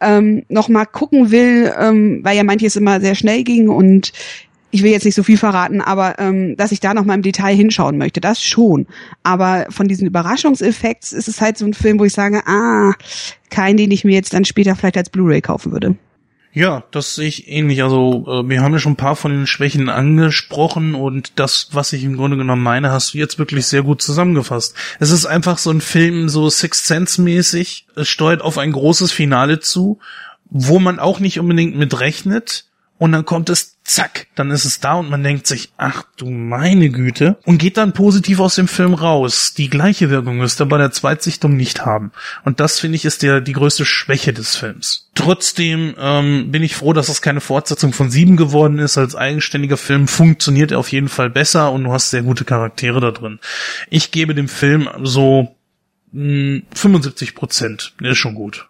[0.00, 4.12] ähm, noch mal gucken will, ähm, weil ja manches immer sehr schnell ging und
[4.72, 7.22] ich will jetzt nicht so viel verraten, aber ähm, dass ich da noch mal im
[7.22, 8.86] Detail hinschauen möchte, das schon.
[9.22, 12.94] Aber von diesen Überraschungseffekts ist es halt so ein Film, wo ich sage, ah,
[13.50, 15.96] kein, den ich mir jetzt dann später vielleicht als Blu-ray kaufen würde.
[16.54, 17.82] Ja, das sehe ich ähnlich.
[17.82, 21.94] Also äh, wir haben ja schon ein paar von den Schwächen angesprochen und das, was
[21.94, 24.74] ich im Grunde genommen meine, hast du jetzt wirklich sehr gut zusammengefasst.
[25.00, 27.86] Es ist einfach so ein Film, so Sixth Sense mäßig.
[27.96, 29.98] Es steuert auf ein großes Finale zu,
[30.50, 32.66] wo man auch nicht unbedingt mit rechnet
[32.98, 36.30] und dann kommt es, zack, dann ist es da und man denkt sich, ach du
[36.30, 39.54] meine Güte, und geht dann positiv aus dem Film raus.
[39.54, 42.12] Die gleiche Wirkung müsste bei der Zweitsichtung nicht haben.
[42.44, 45.10] Und das finde ich ist der, die größte Schwäche des Films.
[45.14, 48.98] Trotzdem ähm, bin ich froh, dass es keine Fortsetzung von sieben geworden ist.
[48.98, 53.00] Als eigenständiger Film funktioniert er auf jeden Fall besser und du hast sehr gute Charaktere
[53.00, 53.40] da drin.
[53.90, 55.56] Ich gebe dem Film so
[56.12, 57.94] mh, 75 Prozent.
[58.00, 58.68] Der ist schon gut.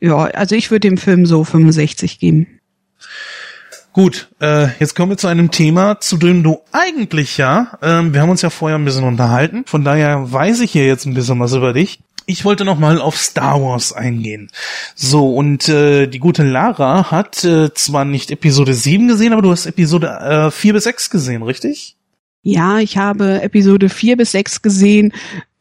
[0.00, 2.46] Ja, also ich würde dem Film so 65 geben.
[3.92, 8.22] Gut, äh, jetzt kommen wir zu einem Thema, zu dem du eigentlich ja, ähm, wir
[8.22, 11.40] haben uns ja vorher ein bisschen unterhalten, von daher weiß ich hier jetzt ein bisschen
[11.40, 11.98] was über dich.
[12.26, 14.50] Ich wollte noch mal auf Star Wars eingehen.
[14.94, 19.50] So, und äh, die gute Lara hat äh, zwar nicht Episode 7 gesehen, aber du
[19.50, 21.96] hast Episode äh, 4 bis 6 gesehen, richtig?
[22.42, 25.12] Ja, ich habe Episode 4 bis 6 gesehen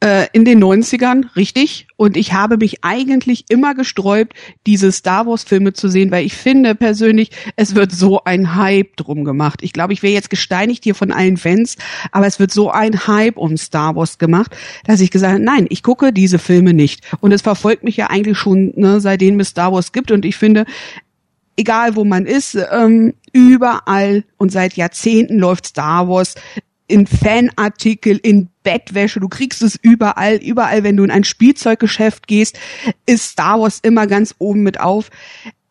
[0.01, 1.87] äh, in den 90ern, richtig.
[1.97, 4.33] Und ich habe mich eigentlich immer gesträubt,
[4.65, 8.95] diese Star Wars Filme zu sehen, weil ich finde persönlich, es wird so ein Hype
[8.95, 9.59] drum gemacht.
[9.61, 11.75] Ich glaube, ich wäre jetzt gesteinigt hier von allen Fans,
[12.11, 15.67] aber es wird so ein Hype um Star Wars gemacht, dass ich gesagt habe, nein,
[15.69, 17.05] ich gucke diese Filme nicht.
[17.19, 20.11] Und es verfolgt mich ja eigentlich schon, ne, seitdem es Star Wars gibt.
[20.11, 20.65] Und ich finde,
[21.57, 26.35] egal wo man ist, ähm, überall und seit Jahrzehnten läuft Star Wars
[26.89, 32.59] in Fanartikel, in Bettwäsche, du kriegst es überall, überall, wenn du in ein Spielzeuggeschäft gehst,
[33.05, 35.09] ist Star Wars immer ganz oben mit auf.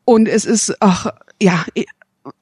[0.05, 1.09] Und es ist, ach,
[1.43, 1.65] ja,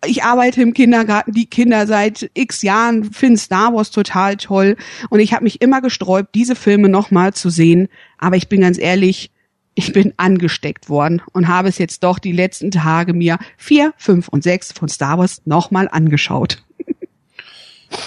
[0.05, 4.77] ich arbeite im Kindergarten, die Kinder seit x Jahren finden Star Wars total toll.
[5.11, 7.89] Und ich habe mich immer gesträubt, diese Filme nochmal zu sehen.
[8.19, 9.31] Aber ich bin ganz ehrlich,
[9.75, 14.29] ich bin angesteckt worden und habe es jetzt doch die letzten Tage mir vier, fünf
[14.29, 16.66] und sechs von Star Wars nochmal angeschaut.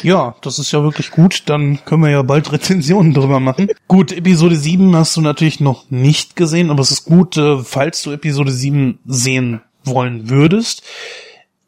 [0.04, 1.44] Ja, das ist ja wirklich gut.
[1.48, 3.70] Dann können wir ja bald Rezensionen drüber machen.
[3.88, 8.02] gut, Episode 7 hast du natürlich noch nicht gesehen, aber es ist gut, äh, falls
[8.04, 10.84] du Episode 7 sehen wollen würdest.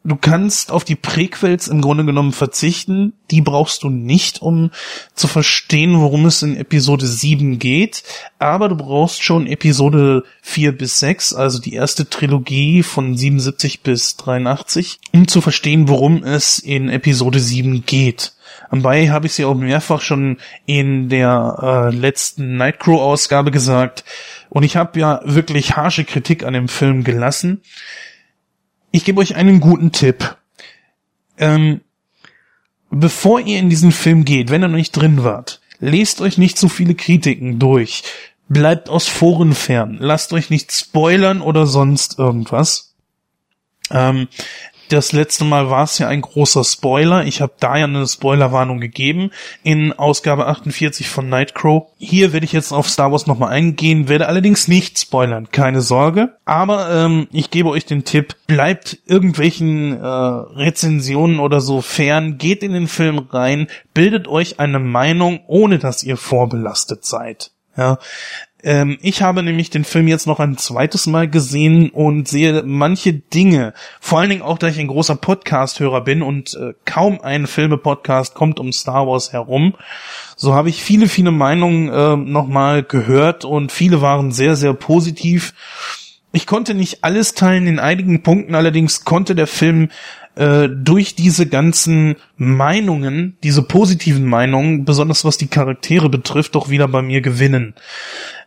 [0.04, 3.12] Du kannst auf die Prequels im Grunde genommen verzichten.
[3.30, 4.70] Die brauchst du nicht, um
[5.14, 8.02] zu verstehen, worum es in Episode 7 geht.
[8.38, 14.16] Aber du brauchst schon Episode 4 bis 6, also die erste Trilogie von 77 bis
[14.16, 18.32] 83, um zu verstehen, worum es in Episode 7 geht.
[18.70, 24.04] Anbei habe ich sie auch mehrfach schon in der äh, letzten Nightcrow-Ausgabe gesagt.
[24.48, 27.60] Und ich habe ja wirklich harsche Kritik an dem Film gelassen.
[28.92, 30.36] Ich gebe euch einen guten Tipp.
[31.38, 31.80] Ähm,
[32.90, 36.58] bevor ihr in diesen Film geht, wenn ihr noch nicht drin wart, lest euch nicht
[36.58, 38.04] zu viele Kritiken durch.
[38.48, 39.96] Bleibt aus Foren fern.
[39.98, 42.94] Lasst euch nicht spoilern oder sonst irgendwas.
[43.90, 44.28] Ähm,
[44.92, 47.24] das letzte Mal war es ja ein großer Spoiler.
[47.24, 49.30] Ich habe da ja eine Spoilerwarnung gegeben
[49.62, 51.84] in Ausgabe 48 von Nightcrow.
[51.98, 56.36] Hier werde ich jetzt auf Star Wars nochmal eingehen, werde allerdings nicht spoilern, keine Sorge.
[56.44, 62.62] Aber ähm, ich gebe euch den Tipp, bleibt irgendwelchen äh, Rezensionen oder so fern, geht
[62.62, 67.52] in den Film rein, bildet euch eine Meinung, ohne dass ihr vorbelastet seid.
[67.76, 67.98] Ja,
[68.62, 73.12] ähm, ich habe nämlich den Film jetzt noch ein zweites Mal gesehen und sehe manche
[73.12, 77.46] Dinge, vor allen Dingen auch, da ich ein großer Podcast-Hörer bin und äh, kaum ein
[77.46, 79.74] Filme-Podcast kommt um Star Wars herum.
[80.36, 85.54] So habe ich viele, viele Meinungen äh, nochmal gehört und viele waren sehr, sehr positiv.
[86.32, 89.90] Ich konnte nicht alles teilen in einigen Punkten, allerdings konnte der Film
[90.34, 96.88] äh, durch diese ganzen Meinungen, diese positiven Meinungen, besonders was die Charaktere betrifft, doch wieder
[96.88, 97.74] bei mir gewinnen.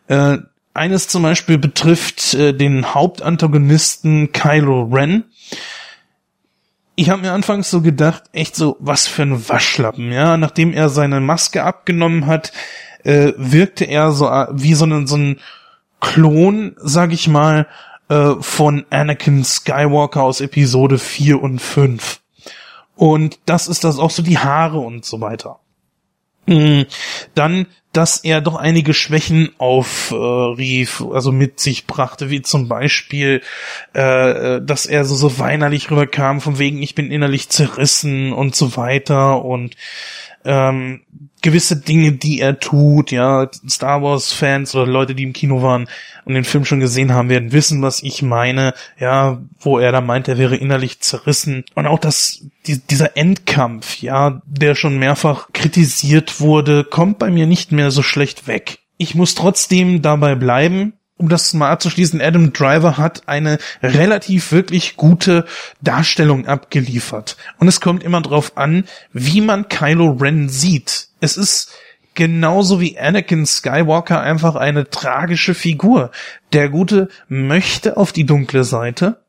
[0.07, 0.37] Äh,
[0.73, 5.23] eines zum Beispiel betrifft äh, den Hauptantagonisten Kylo Ren.
[6.95, 10.37] Ich habe mir anfangs so gedacht, echt so, was für ein Waschlappen, ja.
[10.37, 12.51] Nachdem er seine Maske abgenommen hat,
[13.03, 15.39] äh, wirkte er so äh, wie so ein, so ein
[15.99, 17.67] Klon, sag ich mal,
[18.09, 22.19] äh, von Anakin Skywalker aus Episode 4 und 5.
[22.95, 25.59] Und das ist das auch so die Haare und so weiter.
[26.45, 26.85] Mhm.
[27.33, 33.41] Dann dass er doch einige Schwächen aufrief, äh, also mit sich brachte, wie zum Beispiel,
[33.93, 38.75] äh, dass er so, so weinerlich rüberkam, von wegen, ich bin innerlich zerrissen und so
[38.75, 39.75] weiter und
[40.45, 41.01] ähm,
[41.41, 45.87] gewisse Dinge, die er tut, ja, Star Wars Fans oder Leute, die im Kino waren
[46.25, 50.01] und den Film schon gesehen haben, werden wissen, was ich meine, ja, wo er da
[50.01, 55.49] meint, er wäre innerlich zerrissen und auch das, die, dieser Endkampf, ja, der schon mehrfach
[55.53, 58.79] kritisiert wurde, kommt bei mir nicht mehr so schlecht weg.
[58.97, 64.97] Ich muss trotzdem dabei bleiben, um das mal abzuschließen, Adam Driver hat eine relativ wirklich
[64.97, 65.45] gute
[65.81, 67.37] Darstellung abgeliefert.
[67.57, 71.07] Und es kommt immer drauf an, wie man Kylo Ren sieht.
[71.21, 71.71] Es ist
[72.15, 76.11] genauso wie Anakin Skywalker einfach eine tragische Figur.
[76.53, 79.21] Der Gute möchte auf die dunkle Seite.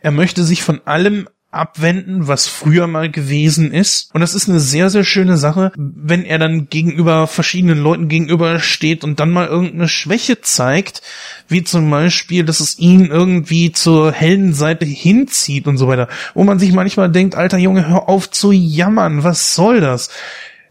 [0.00, 4.14] Er möchte sich von allem abwenden, was früher mal gewesen ist.
[4.14, 8.60] Und das ist eine sehr, sehr schöne Sache, wenn er dann gegenüber verschiedenen Leuten gegenüber
[8.60, 11.00] steht und dann mal irgendeine Schwäche zeigt,
[11.48, 16.08] wie zum Beispiel, dass es ihn irgendwie zur hellen Seite hinzieht und so weiter.
[16.34, 20.10] Wo man sich manchmal denkt, alter Junge, hör auf zu jammern, was soll das?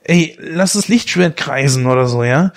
[0.03, 2.53] Ey, lass das Lichtschwert kreisen oder so, ja?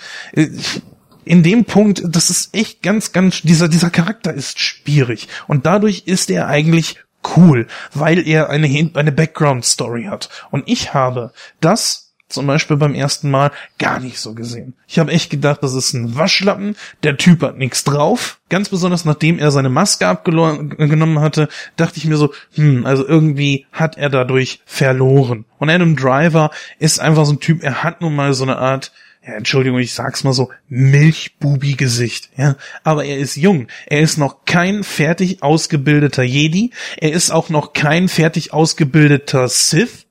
[1.23, 5.27] in dem Punkt, das ist echt ganz, ganz, dieser, dieser Charakter ist schwierig.
[5.47, 6.97] Und dadurch ist er eigentlich
[7.35, 10.29] cool, weil er eine, eine Background-Story hat.
[10.51, 14.73] Und ich habe das zum Beispiel beim ersten Mal gar nicht so gesehen.
[14.87, 18.39] Ich habe echt gedacht, das ist ein Waschlappen, der Typ hat nichts drauf.
[18.49, 23.65] Ganz besonders nachdem er seine Maske abgenommen hatte, dachte ich mir so, hm, also irgendwie
[23.71, 25.45] hat er dadurch verloren.
[25.59, 28.91] Und Adam Driver ist einfach so ein Typ, er hat nun mal so eine Art
[29.25, 32.55] ja, Entschuldigung, ich sag's mal so, Milchbubi-Gesicht, ja.
[32.83, 33.67] Aber er ist jung.
[33.85, 36.71] Er ist noch kein fertig ausgebildeter Jedi.
[36.97, 40.07] Er ist auch noch kein fertig ausgebildeter Sith.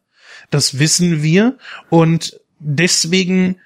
[0.51, 1.59] Das wissen wir.
[1.89, 3.57] Und deswegen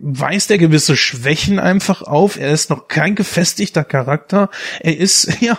[0.00, 2.36] weist er gewisse Schwächen einfach auf.
[2.36, 4.50] Er ist noch kein gefestigter Charakter.
[4.80, 5.56] Er ist, ja,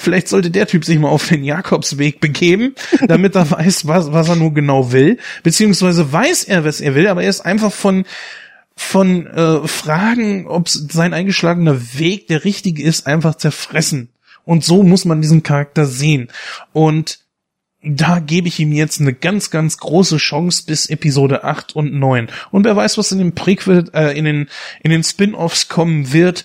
[0.00, 2.74] vielleicht sollte der Typ sich mal auf den Jakobsweg begeben,
[3.06, 5.18] damit er weiß, was, was er nur genau will.
[5.44, 8.04] Beziehungsweise weiß er, was er will, aber er ist einfach von,
[8.76, 14.10] von äh, Fragen, ob sein eingeschlagener Weg der richtige ist, einfach zerfressen.
[14.44, 16.28] Und so muss man diesen Charakter sehen.
[16.72, 17.20] Und
[17.82, 22.28] da gebe ich ihm jetzt eine ganz, ganz große Chance bis Episode 8 und 9.
[22.50, 24.48] Und wer weiß, was in den Prequel, äh, in den,
[24.82, 26.44] in den Spin-Offs kommen wird.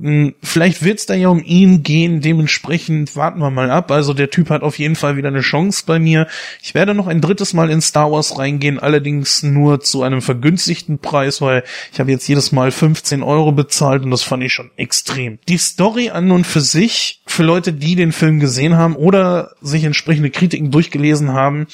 [0.00, 3.90] Hm, vielleicht wird's da ja um ihn gehen, dementsprechend warten wir mal ab.
[3.90, 6.26] Also der Typ hat auf jeden Fall wieder eine Chance bei mir.
[6.62, 11.00] Ich werde noch ein drittes Mal in Star Wars reingehen, allerdings nur zu einem vergünstigten
[11.00, 14.70] Preis, weil ich habe jetzt jedes Mal 15 Euro bezahlt und das fand ich schon
[14.76, 15.38] extrem.
[15.48, 19.84] Die Story an und für sich für Leute, die den Film gesehen haben oder sich
[19.84, 21.66] entsprechende Kritiken durchgelesen haben,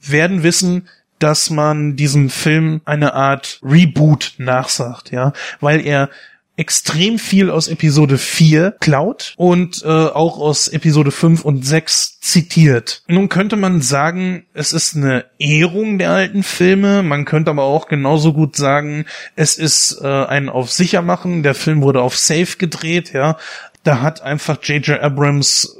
[0.00, 0.88] werden wissen,
[1.18, 6.08] dass man diesem Film eine Art Reboot nachsagt, ja, weil er
[6.56, 13.02] extrem viel aus Episode 4 klaut und äh, auch aus Episode 5 und 6 zitiert.
[13.08, 17.88] Nun könnte man sagen, es ist eine Ehrung der alten Filme, man könnte aber auch
[17.88, 22.56] genauso gut sagen, es ist äh, ein auf sicher machen, der Film wurde auf safe
[22.58, 23.38] gedreht, ja.
[23.82, 25.00] Da hat einfach J.J.
[25.00, 25.79] Abrams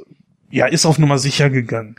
[0.51, 1.95] ja, ist auf Nummer sicher gegangen.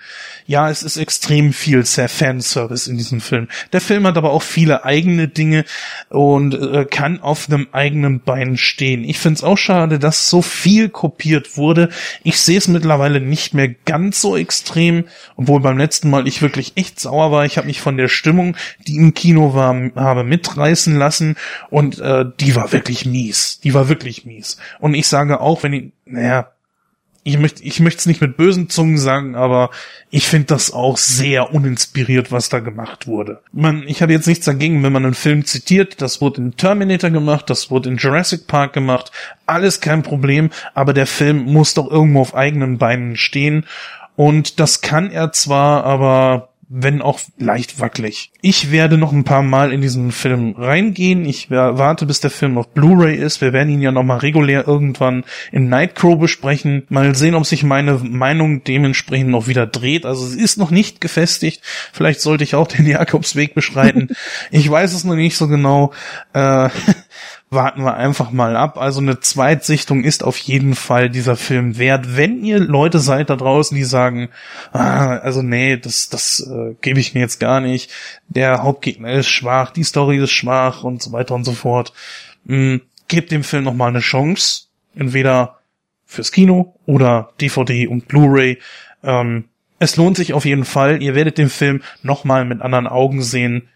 [0.46, 3.48] Ja, es ist extrem viel Fanservice in diesem Film.
[3.72, 5.64] Der Film hat aber auch viele eigene Dinge
[6.11, 9.05] und äh, kann auf einem eigenen Bein stehen.
[9.05, 11.88] Ich finde es auch schade, dass so viel kopiert wurde.
[12.22, 15.05] Ich sehe es mittlerweile nicht mehr ganz so extrem,
[15.36, 17.46] obwohl beim letzten Mal ich wirklich echt sauer war.
[17.46, 21.36] Ich habe mich von der Stimmung, die im Kino war, habe mitreißen lassen
[21.70, 23.61] und äh, die war wirklich mies.
[23.61, 24.59] Die war wirklich mies.
[24.80, 26.53] Und ich sage auch, wenn ich, naja,
[27.25, 29.70] ich möchte ich möchte es nicht mit bösen Zungen sagen, aber
[30.11, 33.41] ich finde das auch sehr uninspiriert, was da gemacht wurde.
[33.53, 37.11] Man, ich habe jetzt nichts dagegen, wenn man einen Film zitiert, das wurde in Terminator
[37.11, 39.12] gemacht, das wurde in Jurassic Park gemacht,
[39.47, 43.66] alles kein Problem, aber der Film muss doch irgendwo auf eigenen Beinen stehen
[44.16, 48.33] und das kann er zwar, aber wenn auch leicht wackelig.
[48.41, 51.27] Ich werde noch ein paar Mal in diesen Film reingehen.
[51.27, 53.43] Ich warte, bis der Film auf Blu-ray ist.
[53.43, 56.85] Wir werden ihn ja noch mal regulär irgendwann in Nightcrow besprechen.
[56.89, 60.07] Mal sehen, ob sich meine Meinung dementsprechend noch wieder dreht.
[60.07, 61.61] Also es ist noch nicht gefestigt.
[61.93, 64.09] Vielleicht sollte ich auch den Jakobsweg beschreiten.
[64.51, 65.93] ich weiß es noch nicht so genau.
[66.33, 66.70] Äh,
[67.53, 68.78] warten wir einfach mal ab.
[68.78, 72.16] Also eine Zweitsichtung ist auf jeden Fall dieser Film wert.
[72.16, 74.30] Wenn ihr Leute seid da draußen, die sagen,
[74.72, 77.90] ah, also nee, das, das äh, gebe ich mir jetzt gar nicht.
[78.28, 81.92] Der Hauptgegner ist schwach, die Story ist schwach und so weiter und so fort.
[82.46, 84.64] Hm, gebt dem Film nochmal eine Chance.
[84.94, 85.59] Entweder
[86.07, 88.59] fürs Kino oder DVD und Blu-ray.
[89.03, 89.44] Ähm,
[89.78, 91.03] es lohnt sich auf jeden Fall.
[91.03, 93.68] Ihr werdet den Film nochmal mit anderen Augen sehen.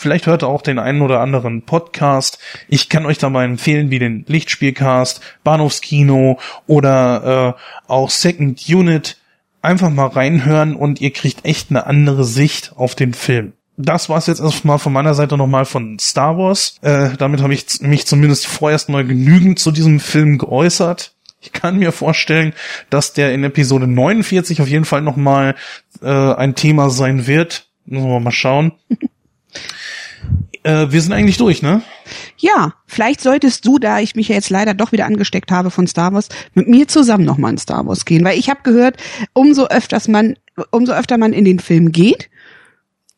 [0.00, 2.38] Vielleicht hört ihr auch den einen oder anderen Podcast.
[2.68, 9.18] Ich kann euch da mal empfehlen, wie den Lichtspielcast, Bahnhofskino oder äh, auch Second Unit.
[9.60, 13.52] Einfach mal reinhören und ihr kriegt echt eine andere Sicht auf den Film.
[13.76, 16.78] Das war's jetzt erstmal von meiner Seite nochmal von Star Wars.
[16.80, 21.12] Äh, damit habe ich mich zumindest vorerst mal genügend zu diesem Film geäußert.
[21.42, 22.54] Ich kann mir vorstellen,
[22.88, 25.56] dass der in Episode 49 auf jeden Fall nochmal
[26.00, 27.66] äh, ein Thema sein wird.
[27.84, 28.72] Müssen wir mal schauen.
[30.62, 31.82] Äh, wir sind eigentlich durch, ne?
[32.36, 35.86] Ja, vielleicht solltest du, da ich mich ja jetzt leider doch wieder angesteckt habe von
[35.86, 38.96] Star Wars, mit mir zusammen nochmal in Star Wars gehen, weil ich habe gehört,
[39.32, 40.36] umso öfters man,
[40.70, 42.28] umso öfter man in den Film geht,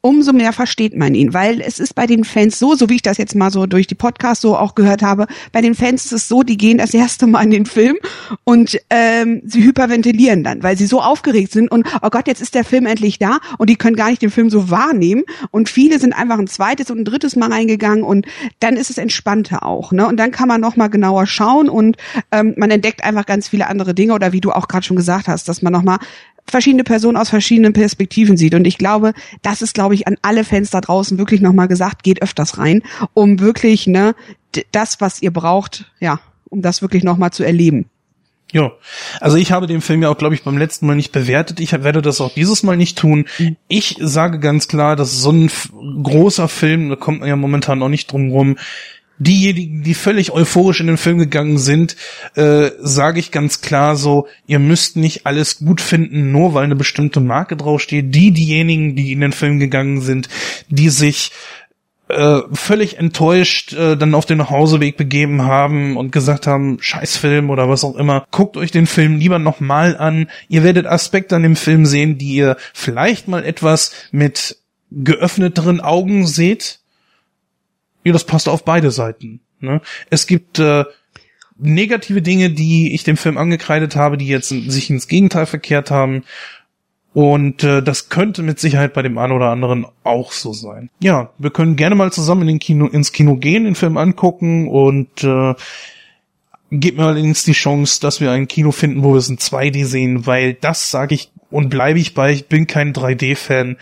[0.03, 3.03] umso mehr versteht man ihn, weil es ist bei den Fans so, so wie ich
[3.03, 6.13] das jetzt mal so durch die Podcasts so auch gehört habe, bei den Fans ist
[6.13, 7.97] es so, die gehen das erste Mal in den Film
[8.43, 12.57] und ähm, sie hyperventilieren dann, weil sie so aufgeregt sind und oh Gott, jetzt ist
[12.57, 15.23] der Film endlich da und die können gar nicht den Film so wahrnehmen
[15.53, 18.27] und viele sind einfach ein zweites und ein drittes Mal reingegangen und
[18.59, 20.09] dann ist es entspannter auch, ne?
[20.09, 21.97] Und dann kann man noch mal genauer schauen und
[22.33, 25.29] ähm, man entdeckt einfach ganz viele andere Dinge oder wie du auch gerade schon gesagt
[25.29, 25.99] hast, dass man noch mal
[26.47, 28.55] verschiedene Personen aus verschiedenen Perspektiven sieht.
[28.55, 32.03] Und ich glaube, das ist, glaube ich, an alle Fans da draußen wirklich nochmal gesagt,
[32.03, 32.83] geht öfters rein,
[33.15, 34.15] um wirklich, ne,
[34.73, 37.87] das, was ihr braucht, ja, um das wirklich nochmal zu erleben.
[38.53, 38.73] Ja,
[39.19, 41.59] also ich habe den Film ja auch, glaube ich, beim letzten Mal nicht bewertet.
[41.59, 43.25] Ich werde das auch dieses Mal nicht tun.
[43.39, 43.57] Mhm.
[43.67, 45.51] Ich sage ganz klar, dass so ein
[46.03, 48.59] großer Film, da kommt man ja momentan noch nicht drum rum,
[49.23, 51.97] diejenigen, die völlig euphorisch in den Film gegangen sind,
[52.35, 56.77] äh, sage ich ganz klar so, ihr müsst nicht alles gut finden, nur weil eine
[56.77, 58.15] bestimmte Marke draufsteht.
[58.15, 60.29] Die, diejenigen, die in den Film gegangen sind,
[60.69, 61.33] die sich
[62.09, 67.69] äh, völlig enttäuscht äh, dann auf den Nachhauseweg begeben haben und gesagt haben, Scheißfilm oder
[67.69, 70.29] was auch immer, guckt euch den Film lieber nochmal an.
[70.49, 74.59] Ihr werdet Aspekte an dem Film sehen, die ihr vielleicht mal etwas mit
[74.91, 76.81] geöffneteren Augen seht,
[78.05, 79.41] ja, das passt auf beide Seiten.
[79.61, 79.81] Ne?
[80.11, 80.85] Es gibt äh,
[81.59, 86.25] negative Dinge, die ich dem Film angekreidet habe, die jetzt sich ins Gegenteil verkehrt haben.
[87.15, 90.89] Und äh, das könnte mit Sicherheit bei dem einen oder anderen auch so sein.
[91.01, 94.67] Ja, wir können gerne mal zusammen in den Kino, ins Kino gehen, den Film angucken
[94.67, 95.55] und äh,
[96.71, 99.85] gebt mir allerdings die Chance, dass wir ein Kino finden, wo wir es in 2D
[99.85, 103.77] sehen, weil das sage ich und bleibe ich bei, ich bin kein 3D-Fan.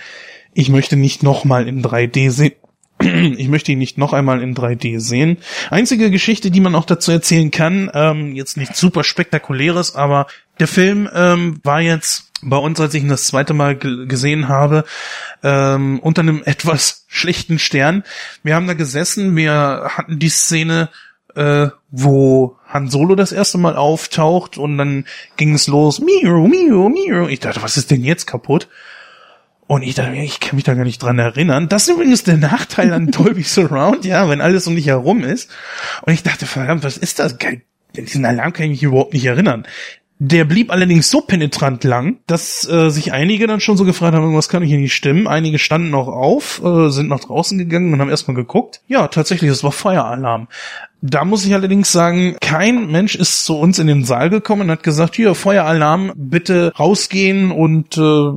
[0.52, 2.52] Ich möchte nicht nochmal in 3D sehen
[3.00, 5.38] ich möchte ihn nicht noch einmal in 3D sehen.
[5.70, 10.26] Einzige Geschichte, die man auch dazu erzählen kann, ähm, jetzt nicht super spektakuläres, aber
[10.58, 14.84] der Film ähm, war jetzt bei uns, als ich ihn das zweite Mal gesehen habe,
[15.42, 18.04] ähm, unter einem etwas schlechten Stern.
[18.42, 20.88] Wir haben da gesessen, wir hatten die Szene
[21.34, 25.04] äh, wo Han Solo das erste Mal auftaucht und dann
[25.36, 27.28] ging es los, Mio, Mio, Mio.
[27.28, 28.68] Ich dachte, was ist denn jetzt kaputt?
[29.70, 31.68] Und ich dachte, ich kann mich da gar nicht dran erinnern.
[31.68, 35.48] Das ist übrigens der Nachteil an Dolby Surround, ja, wenn alles um dich herum ist.
[36.02, 37.36] Und ich dachte, verdammt, was ist das?
[37.94, 39.64] Diesen Alarm kann ich mich überhaupt nicht erinnern.
[40.18, 44.34] Der blieb allerdings so penetrant lang, dass äh, sich einige dann schon so gefragt haben,
[44.34, 45.28] was kann ich hier nicht stimmen.
[45.28, 48.80] Einige standen noch auf, äh, sind nach draußen gegangen und haben erstmal geguckt.
[48.88, 50.48] Ja, tatsächlich, es war Feueralarm.
[51.00, 54.70] Da muss ich allerdings sagen, kein Mensch ist zu uns in den Saal gekommen und
[54.72, 58.32] hat gesagt, hier, Feueralarm, bitte rausgehen und äh,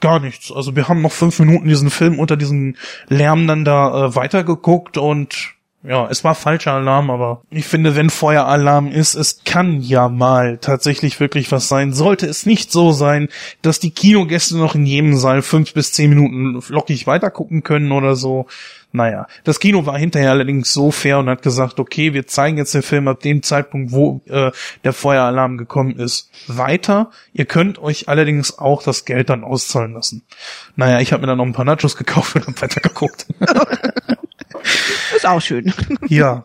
[0.00, 0.50] gar nichts.
[0.52, 2.76] Also wir haben noch fünf Minuten diesen Film unter diesem
[3.08, 8.10] Lärm dann da äh, weitergeguckt und ja, es war falscher Alarm, aber ich finde, wenn
[8.10, 11.94] Feueralarm ist, es kann ja mal tatsächlich wirklich was sein.
[11.94, 13.28] Sollte es nicht so sein,
[13.62, 18.14] dass die Kinogäste noch in jedem Saal fünf bis zehn Minuten lockig weitergucken können oder
[18.14, 18.46] so.
[18.92, 22.74] Naja, das Kino war hinterher allerdings so fair und hat gesagt, okay, wir zeigen jetzt
[22.74, 24.50] den Film ab dem Zeitpunkt, wo äh,
[24.84, 27.10] der Feueralarm gekommen ist, weiter.
[27.32, 30.24] Ihr könnt euch allerdings auch das Geld dann auszahlen lassen.
[30.76, 33.26] Naja, ich habe mir dann noch ein paar Nachos gekauft und hab weitergeguckt.
[35.16, 35.72] Ist auch schön.
[36.08, 36.44] Ja.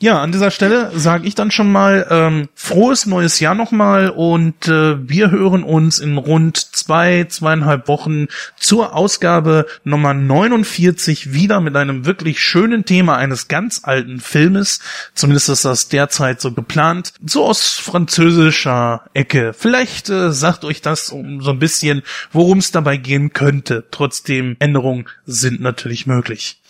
[0.00, 4.68] Ja, an dieser Stelle sage ich dann schon mal ähm, frohes neues Jahr nochmal und
[4.68, 11.76] äh, wir hören uns in rund zwei, zweieinhalb Wochen zur Ausgabe Nummer 49 wieder mit
[11.76, 14.80] einem wirklich schönen Thema eines ganz alten Filmes.
[15.14, 17.14] Zumindest ist das derzeit so geplant.
[17.24, 19.54] So aus französischer Ecke.
[19.54, 22.02] Vielleicht äh, sagt euch das um so ein bisschen,
[22.32, 23.84] worum es dabei gehen könnte.
[23.90, 26.60] Trotzdem Änderungen sind natürlich möglich.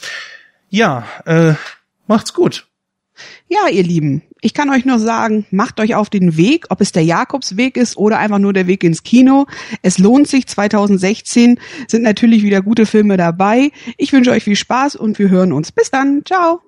[0.68, 1.54] Ja, äh,
[2.06, 2.66] macht's gut.
[3.48, 6.92] Ja, ihr Lieben, ich kann euch nur sagen, macht euch auf den Weg, ob es
[6.92, 9.46] der Jakobsweg ist oder einfach nur der Weg ins Kino.
[9.82, 10.46] Es lohnt sich.
[10.46, 11.58] 2016
[11.88, 13.70] sind natürlich wieder gute Filme dabei.
[13.96, 15.72] Ich wünsche euch viel Spaß und wir hören uns.
[15.72, 16.22] Bis dann.
[16.24, 16.60] Ciao.